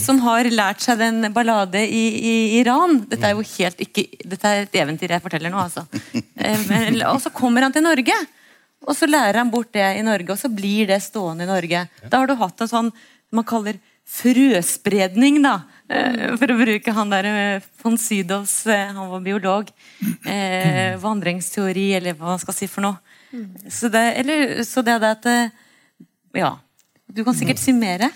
[0.02, 3.02] som har lært seg den ballade i, i Iran.
[3.10, 5.86] Dette er jo helt ikke Dette er et eventyr jeg forteller nå, altså.
[6.14, 8.16] Eh, men, og så kommer han til Norge.
[8.86, 11.86] Og så lærer han bort det i Norge, og så blir det stående i Norge.
[12.06, 12.92] Da har du hatt en sånn
[13.34, 15.56] man kaller frøspredning, da.
[15.90, 19.72] Eh, For å bruke han der eh, von Sydows, han var biolog.
[20.26, 23.02] Eh, vandringsteori, eller hva man skal si for noe.
[23.72, 25.28] Så det, eller, så det er det at
[26.36, 26.54] Ja.
[27.12, 28.10] Du kan sikkert si mer.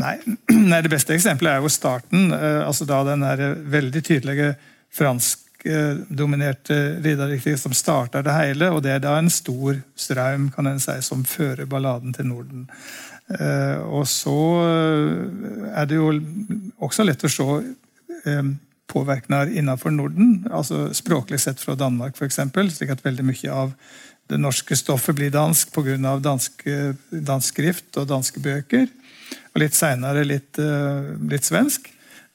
[0.00, 0.18] Nei,
[0.72, 2.32] nei, det beste eksempelet er jo starten.
[2.34, 4.54] eh, altså Da den der veldig tydelige
[4.94, 8.70] franskdominerte ridderriktige som starter det hele.
[8.74, 12.68] Og det er da en stor strøm kan en si, som fører balladen til Norden.
[13.32, 14.36] Eh, og så
[14.66, 16.10] eh, er det jo
[16.84, 17.46] også lett å se
[18.28, 18.50] eh,
[18.92, 20.42] påvirkninger innenfor Norden.
[20.52, 22.42] altså Språklig sett fra Danmark, f.eks.
[22.76, 23.72] Slik at veldig mye av
[24.28, 26.18] det norske stoffet blir dansk pga.
[26.20, 26.66] Dansk,
[27.10, 28.86] dansk skrift og danske bøker.
[29.54, 31.88] Og litt seinere litt, eh, litt svensk.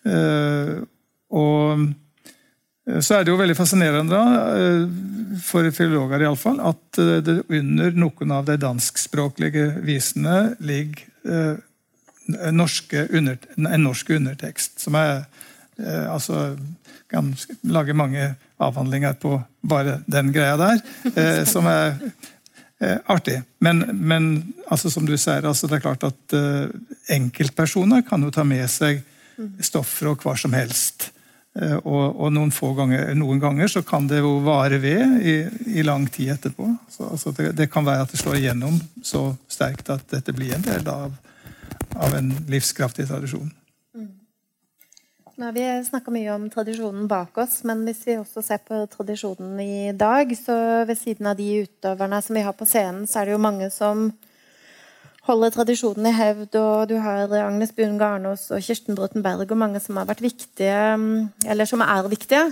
[0.07, 0.75] Eh,
[1.35, 1.83] og
[2.87, 8.31] eh, så er det jo veldig fascinerende, da, for filologer iallfall, at det under noen
[8.33, 11.59] av de danskspråklige visene ligger
[12.39, 14.79] en norske under, en norsk undertekst.
[14.81, 15.27] Som er
[16.09, 16.55] altså
[17.13, 17.29] kan
[17.69, 19.35] lage mange avhandlinger på
[19.69, 20.81] bare den greia der.
[21.45, 21.93] Som er
[22.80, 23.41] artig.
[23.59, 24.27] Men, men
[24.71, 26.69] altså, som du sier, altså, det er klart at eh,
[27.15, 29.01] enkeltpersoner kan jo ta med seg
[29.63, 31.09] stoff fra hva som helst.
[31.59, 35.36] Eh, og, og noen, få ganger, noen ganger så kan det jo vare ved i,
[35.80, 36.69] i lang tid etterpå.
[36.91, 40.55] Så, altså, det, det kan være at det slår igjennom så sterkt at dette blir
[40.55, 41.15] en del av,
[41.97, 43.49] av en livskraftig tradisjon.
[45.39, 48.81] Nå har vi snakka mye om tradisjonen bak oss, men hvis vi også ser på
[48.91, 53.21] tradisjonen i dag, så ved siden av de utøverne som vi har på scenen, så
[53.21, 54.09] er det jo mange som
[55.29, 56.59] holder tradisjonen i hevd.
[56.59, 60.25] Og du har Agnes Buen Garnås og Kirsten Bråten Berg og mange som har vært
[60.27, 60.75] viktige,
[61.47, 62.43] eller som er viktige.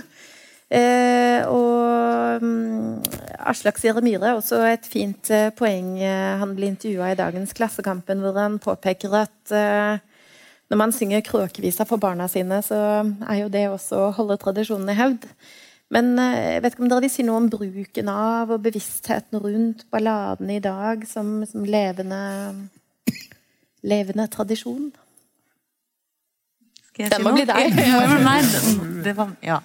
[0.72, 3.04] Eh, og um,
[3.52, 5.98] Aslak Sire Myhre også et fint eh, poeng.
[6.00, 10.00] Eh, han blir intervjua i dagens Klassekampen, hvor han påpeker at eh,
[10.68, 12.76] når man synger kråkevisa for barna sine, så
[13.28, 15.24] er jo det også å holde tradisjonen i hevd.
[15.94, 19.40] Men eh, jeg vet ikke om dere vil si noe om bruken av og bevisstheten
[19.40, 22.18] rundt balladen i dag som, som levende,
[23.88, 24.90] levende tradisjon?
[26.90, 27.38] Skal jeg Det si må noe?
[27.38, 27.56] bli deg.
[27.88, 28.04] Ja,
[28.44, 29.60] det- det, var, ja.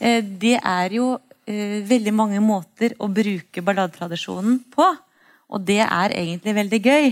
[0.00, 1.12] Eh, det er jo
[1.46, 4.86] eh, veldig mange måter å bruke balladetradisjonen på.
[5.54, 7.06] Og det er egentlig veldig gøy.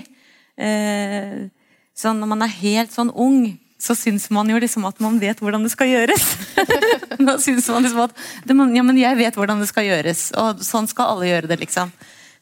[1.97, 5.41] Så når man er helt sånn ung, så syns man jo liksom at man vet
[5.41, 6.27] hvordan det skal gjøres.
[7.29, 8.17] da syns man liksom at
[8.49, 11.61] det ja, men jeg vet hvordan det skal gjøres, og sånn skal alle gjøre det.
[11.65, 11.93] liksom.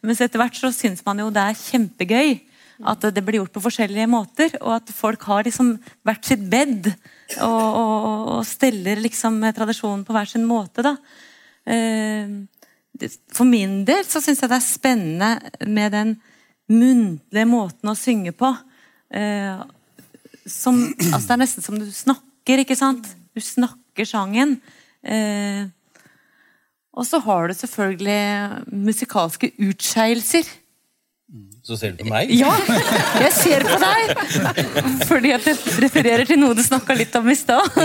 [0.04, 2.34] Mens etter hvert så syns man jo det er kjempegøy
[2.82, 5.76] at det blir gjort på forskjellige måter, og at folk har liksom
[6.06, 10.82] hvert sitt bed og, og, og steller liksom tradisjonen på hver sin måte.
[10.82, 10.96] da.
[11.70, 12.34] Eh,
[13.34, 16.16] For min del så syns jeg det er spennende med den
[16.70, 18.50] muntlige måten å synge på.
[19.14, 19.62] Eh,
[20.50, 23.06] som, altså det er nesten som du snakker, ikke sant?
[23.34, 24.58] Du snakker sangen.
[25.04, 25.64] Eh,
[26.94, 28.20] og så har du selvfølgelig
[28.70, 30.46] musikalske utskeielser.
[31.64, 32.28] Så ser du på meg?
[32.36, 32.52] Ja,
[33.24, 34.10] jeg ser på deg!
[35.08, 37.78] Fordi at jeg refererer til noe du snakka litt om i stad.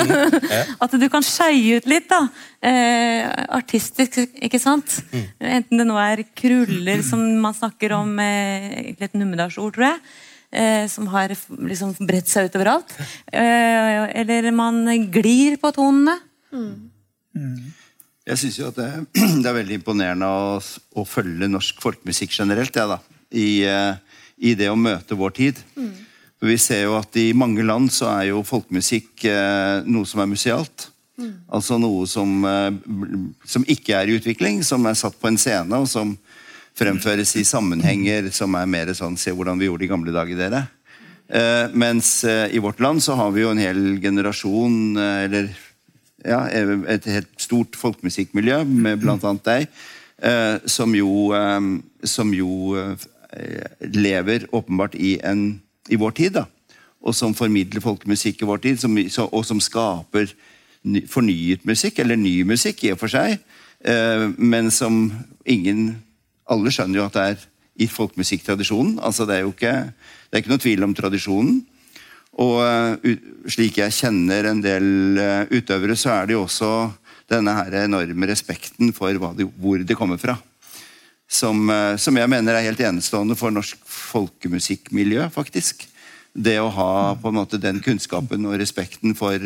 [0.83, 2.19] At du kan skeie ut litt, da.
[2.59, 3.23] Eh,
[3.55, 4.99] artistisk, ikke sant?
[5.39, 10.03] Enten det nå er kruller, som man snakker om, eh, et numedalsord, tror jeg.
[10.49, 11.29] Eh, som har
[11.61, 12.95] liksom bredt seg ut overalt.
[13.31, 14.81] Eh, eller man
[15.13, 16.15] glir på tonene.
[18.25, 18.89] Jeg syns jo at det,
[19.43, 20.57] det er veldig imponerende å,
[20.97, 22.75] å følge norsk folkemusikk generelt.
[22.75, 25.61] Ja, da, i, eh, I det å møte vår tid.
[26.39, 30.23] For Vi ser jo at i mange land så er jo folkemusikk eh, noe som
[30.23, 30.89] er musealt.
[31.51, 32.71] Altså noe som, eh,
[33.43, 36.15] som ikke er i utvikling, som er satt på en scene, og som
[36.79, 40.39] fremføres i sammenhenger som er mer sånn Se hvordan vi gjorde det i gamle dager,
[40.39, 40.65] dere.
[41.29, 45.49] Eh, mens eh, i vårt land så har vi jo en hel generasjon, eh, eller
[46.25, 49.33] ja, et helt stort folkemusikkmiljø med bl.a.
[49.45, 49.67] deg,
[50.25, 51.59] eh, som jo, eh,
[52.03, 53.07] som jo eh,
[53.93, 56.39] lever åpenbart i, en, i vår tid.
[56.39, 56.47] da,
[57.01, 60.33] Og som formidler folkemusikk i vår tid, som, så, og som skaper
[60.83, 63.39] ny, fornyet musikk, eller ny musikk i og for seg,
[64.35, 65.05] men som
[65.47, 65.93] ingen
[66.49, 67.47] Alle skjønner jo at det er
[67.79, 68.99] i folkemusikktradisjonen.
[68.99, 69.75] altså Det er jo ikke,
[70.29, 71.59] det er ikke noe tvil om tradisjonen.
[72.39, 73.17] Og eh,
[73.51, 76.71] slik jeg kjenner en del eh, utøvere, så er det jo også
[77.29, 80.37] denne her enorme respekten for det, hvor det kommer fra.
[81.29, 85.87] Som, eh, som jeg mener er helt enestående for norsk folkemusikkmiljø, faktisk.
[86.39, 89.41] det å ha på en måte den kunnskapen og respekten for,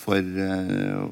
[0.00, 1.04] for uh,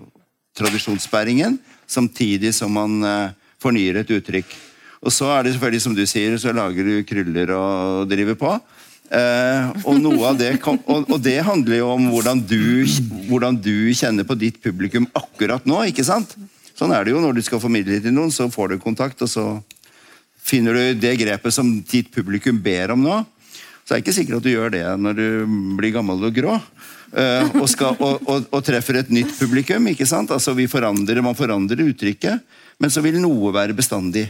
[0.56, 4.56] tradisjonsbæringen, samtidig som man uh, fornyer et uttrykk.
[5.04, 8.54] Og så er det selvfølgelig, som du sier, så lager du kryller og driver på.
[9.14, 12.86] Eh, og, noe av det, kom, og, og, det handler jo om hvordan du,
[13.28, 15.82] hvordan du kjenner på ditt publikum akkurat nå.
[15.90, 16.32] ikke sant?
[16.74, 19.30] Sånn er det jo når du skal formidle til noen, så får du kontakt, og
[19.30, 19.44] så
[20.44, 23.20] finner du det grepet som ditt publikum ber om nå.
[23.84, 25.26] Så er det ikke sikkert at du gjør det når du
[25.78, 26.56] blir gammel og grå.
[27.14, 29.84] Uh, og, skal, og, og, og, treffer et nytt publikum.
[29.92, 30.32] ikke sant?
[30.34, 32.42] Altså vi forandrer, Man forandrer uttrykket,
[32.82, 34.24] men så vil noe være bestandig.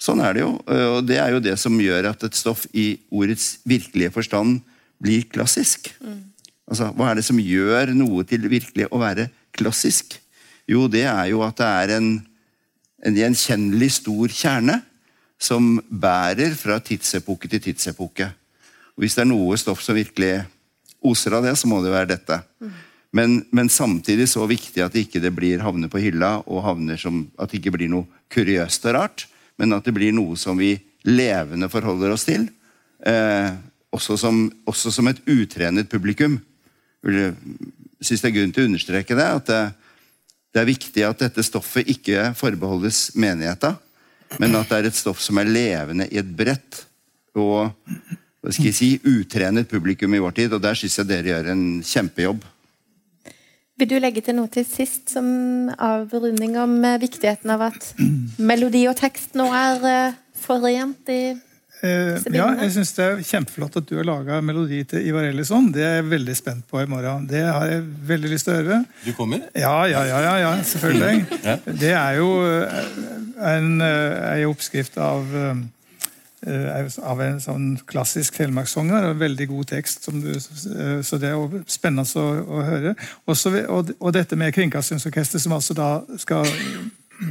[0.00, 0.52] Sånn er det jo.
[0.68, 4.60] Uh, og det er jo det som gjør at et stoff i ordets virkelige forstand
[5.02, 5.90] blir klassisk.
[6.00, 6.22] Mm.
[6.66, 10.18] Altså, Hva er det som gjør noe til virkelig å være klassisk?
[10.66, 12.10] Jo, det er jo at det er en,
[13.06, 14.80] en gjenkjennelig stor kjerne
[15.38, 18.28] som bærer fra tidsepoke til tidsepoke.
[18.96, 20.40] Og Hvis det er noe stoff som virkelig
[21.04, 22.40] oser av det, så må det være dette.
[23.16, 26.66] Men, men samtidig så viktig at det ikke blir havner på hylla, og
[26.98, 29.26] som, at det ikke blir noe kuriøst og rart,
[29.56, 30.74] men at det blir noe som vi
[31.06, 32.48] levende forholder oss til.
[33.06, 33.50] Eh,
[33.94, 36.38] også, som, også, som, et utrenet publikum.
[37.06, 37.34] Jeg
[38.02, 39.26] syns det er grunn til å understreke det.
[39.40, 39.62] at det,
[40.52, 43.76] det er viktig at dette stoffet ikke forbeholdes menigheta,
[44.40, 46.82] men at det er et stoff som er levende i et bredt
[47.36, 47.70] og
[48.46, 50.52] hva skal jeg si, utrenet publikum i vår tid.
[50.54, 52.44] Og der syns jeg dere gjør en kjempejobb.
[53.76, 55.26] Vil du legge til noe til sist som
[55.76, 57.90] avrunding om eh, viktigheten av at
[58.40, 61.20] melodi og tekst nå er eh, forent i
[61.84, 65.66] Uh, ja, jeg syns det er kjempeflott at du har laga melodi til Ivar Ellison.
[65.74, 67.26] Det er jeg veldig spent på i morgen.
[67.28, 68.78] Det har jeg veldig lyst til å høre.
[69.04, 69.42] Du kommer?
[69.52, 71.26] Ja, ja, ja, ja, ja selvfølgelig.
[71.50, 71.58] ja.
[71.68, 75.36] Det er jo en, eh, en oppskrift av
[76.46, 79.12] av en sånn klassisk telemarkssanger.
[79.18, 82.26] Veldig god tekst, du, så det er spennende å,
[82.58, 82.94] å høre.
[83.26, 85.90] Også, og, og, dette med Kringkastingsorkester, som altså da
[86.22, 86.46] skal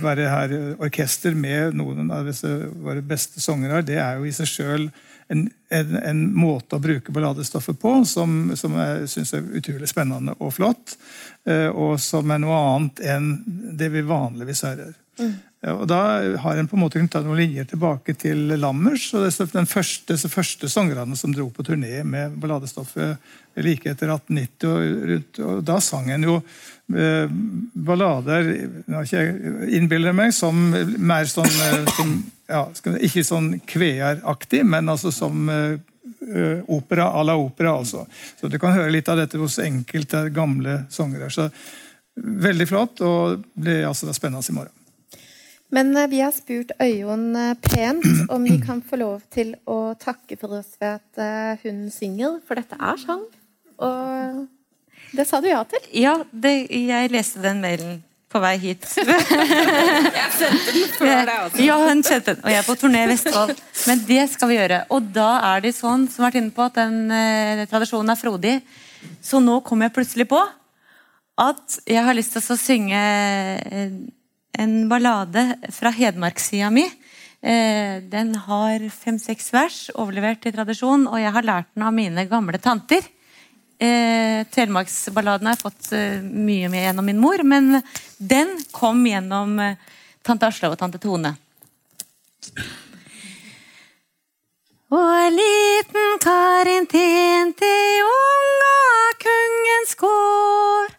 [0.01, 2.49] være her orkester med noen av disse
[2.81, 4.87] våre beste sangere, det er jo i seg sjøl
[5.27, 10.35] en, en, en, måte å bruke balladestoffet på som, som jeg syns er utrolig spennende
[10.37, 10.97] og flott.
[11.49, 13.31] Eh, og som er noe annet enn
[13.77, 14.93] det vi vanligvis hører.
[15.19, 15.35] Mm.
[15.65, 15.99] Og Da
[16.43, 19.07] har en på en måte kunnet ta noen linjer tilbake til Lammers.
[19.13, 23.17] og den første, Disse første sangerne som dro på turné med balladestoffet
[23.55, 24.67] like etter 1890.
[24.69, 26.35] Og, og Da sang en jo
[26.93, 27.25] eh,
[27.73, 28.51] ballader
[29.73, 32.13] innbiller jeg meg, som mer sånn eh, som,
[32.51, 32.67] ja,
[32.99, 35.79] Ikke sånn kveeraktig, men altså som eh,
[36.67, 37.77] opera à la opera.
[37.79, 38.05] altså.
[38.39, 41.29] Så Du kan høre litt av dette hos enkelte gamle sangere.
[41.29, 41.49] Så
[42.15, 44.84] Veldig flott, og det blir altså spennende i morgen.
[45.73, 49.95] Men eh, vi har spurt Øyunn eh, pent om vi kan få lov til å
[49.99, 53.23] takke for oss ved at eh, hun synger, for dette er sang.
[53.83, 54.43] Og
[55.15, 55.87] det sa du ja til?
[55.95, 58.83] Ja, det, jeg leste den mailen på vei hit.
[58.99, 61.63] jeg sendte den før det også.
[61.63, 62.43] Ja, hun sendte den.
[62.43, 63.55] Og jeg er på turné i Vestfold.
[63.87, 64.81] Men det skal vi gjøre.
[64.95, 68.19] Og da er det sånn, som har vært inne på, at den eh, tradisjonen er
[68.19, 68.55] frodig.
[69.23, 70.41] Så nå kom jeg plutselig på
[71.35, 72.99] at jeg har lyst til å synge
[74.59, 75.43] en ballade
[75.73, 76.85] fra hedmarkssida mi.
[77.41, 82.25] Eh, den har fem-seks vers, overlevert i tradisjon, og jeg har lært den av mine
[82.29, 83.05] gamle tanter.
[83.77, 87.81] Eh, Telemarksballaden har jeg fått eh, mye med gjennom min mor, men
[88.17, 89.75] den kom gjennom eh,
[90.23, 91.35] tante Aslaug og tante Tone.
[94.95, 97.73] Og liten Karin tjente
[98.05, 98.77] unga
[99.19, 100.95] kungens gård.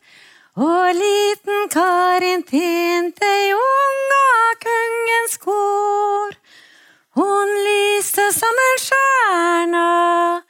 [0.57, 1.26] Og liten
[1.77, 4.29] Karin tinte unga
[4.65, 6.31] kungens kor.
[7.17, 10.43] Hun lyste som en stjärna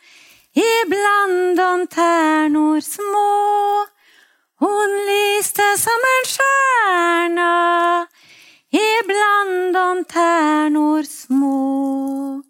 [0.55, 3.87] ibland de tärnor små.
[4.61, 7.55] Hun lyste som en stjärna
[8.71, 12.43] ibland de tärnor små.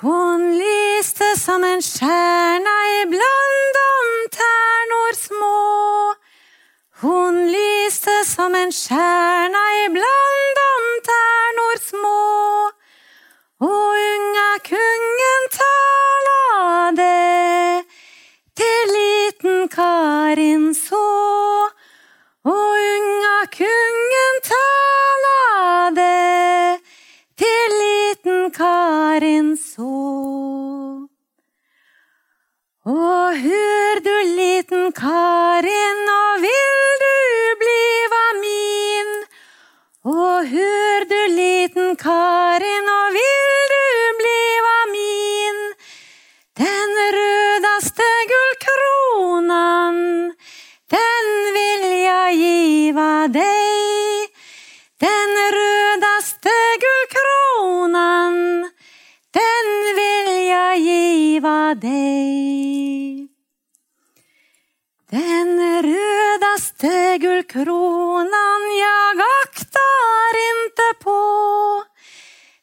[0.00, 3.96] Hun lyste som en stjärna ibland de
[4.38, 6.19] tärnor små.
[7.00, 12.24] Hun lyste som en stjerne iblant om ternor små.
[13.64, 16.42] Og unga kungen tala
[16.98, 17.86] det
[18.60, 21.08] til liten Karin så.
[22.44, 25.40] Og unga kungen tala
[25.96, 26.80] det
[27.40, 29.96] til liten Karin så.
[32.84, 36.59] Og hør du liten Karin, og vil
[40.40, 43.80] Hør du liten Karin, og vil du
[44.20, 45.58] bliva min?
[46.56, 49.98] Den rødaste gullkronan,
[50.94, 54.32] den vil jeg giva deg.
[55.04, 58.40] Den rødaste gullkronan,
[59.36, 59.70] den
[60.00, 63.28] vil jeg giva deg.
[65.12, 65.52] Den
[65.84, 69.49] rødaste gullkronan jeg akkurat
[70.00, 71.20] aktar inte på.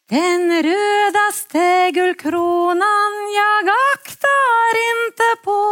[0.09, 5.63] Den rödaste guldkronan jag aktar inte på.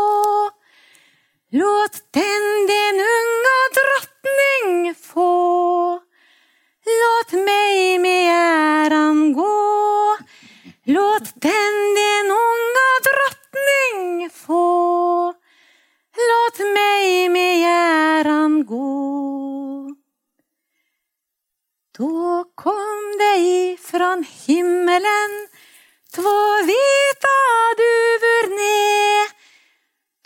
[1.52, 2.85] Låt den din
[21.98, 25.48] Då kom det ifrån himmelen
[26.16, 27.38] två vita
[27.78, 29.30] duvor ned.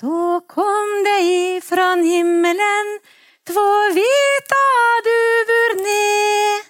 [0.01, 2.99] Då kom det ifrån himmelen
[3.47, 4.65] två vita
[5.03, 6.63] duvor ned.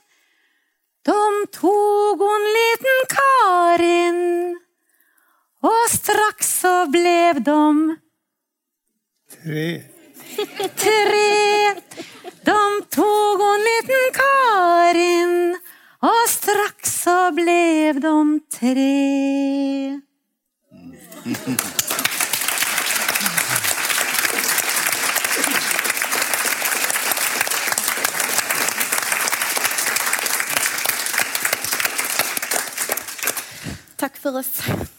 [1.06, 4.60] De tog hon liten Karin
[5.62, 7.97] och strax så blev de
[9.43, 9.84] Tre.
[10.76, 11.88] tre.
[12.50, 15.58] De tog hon liten Karin
[16.02, 20.02] og straks så blev de tre.
[33.97, 34.99] Takk for oss.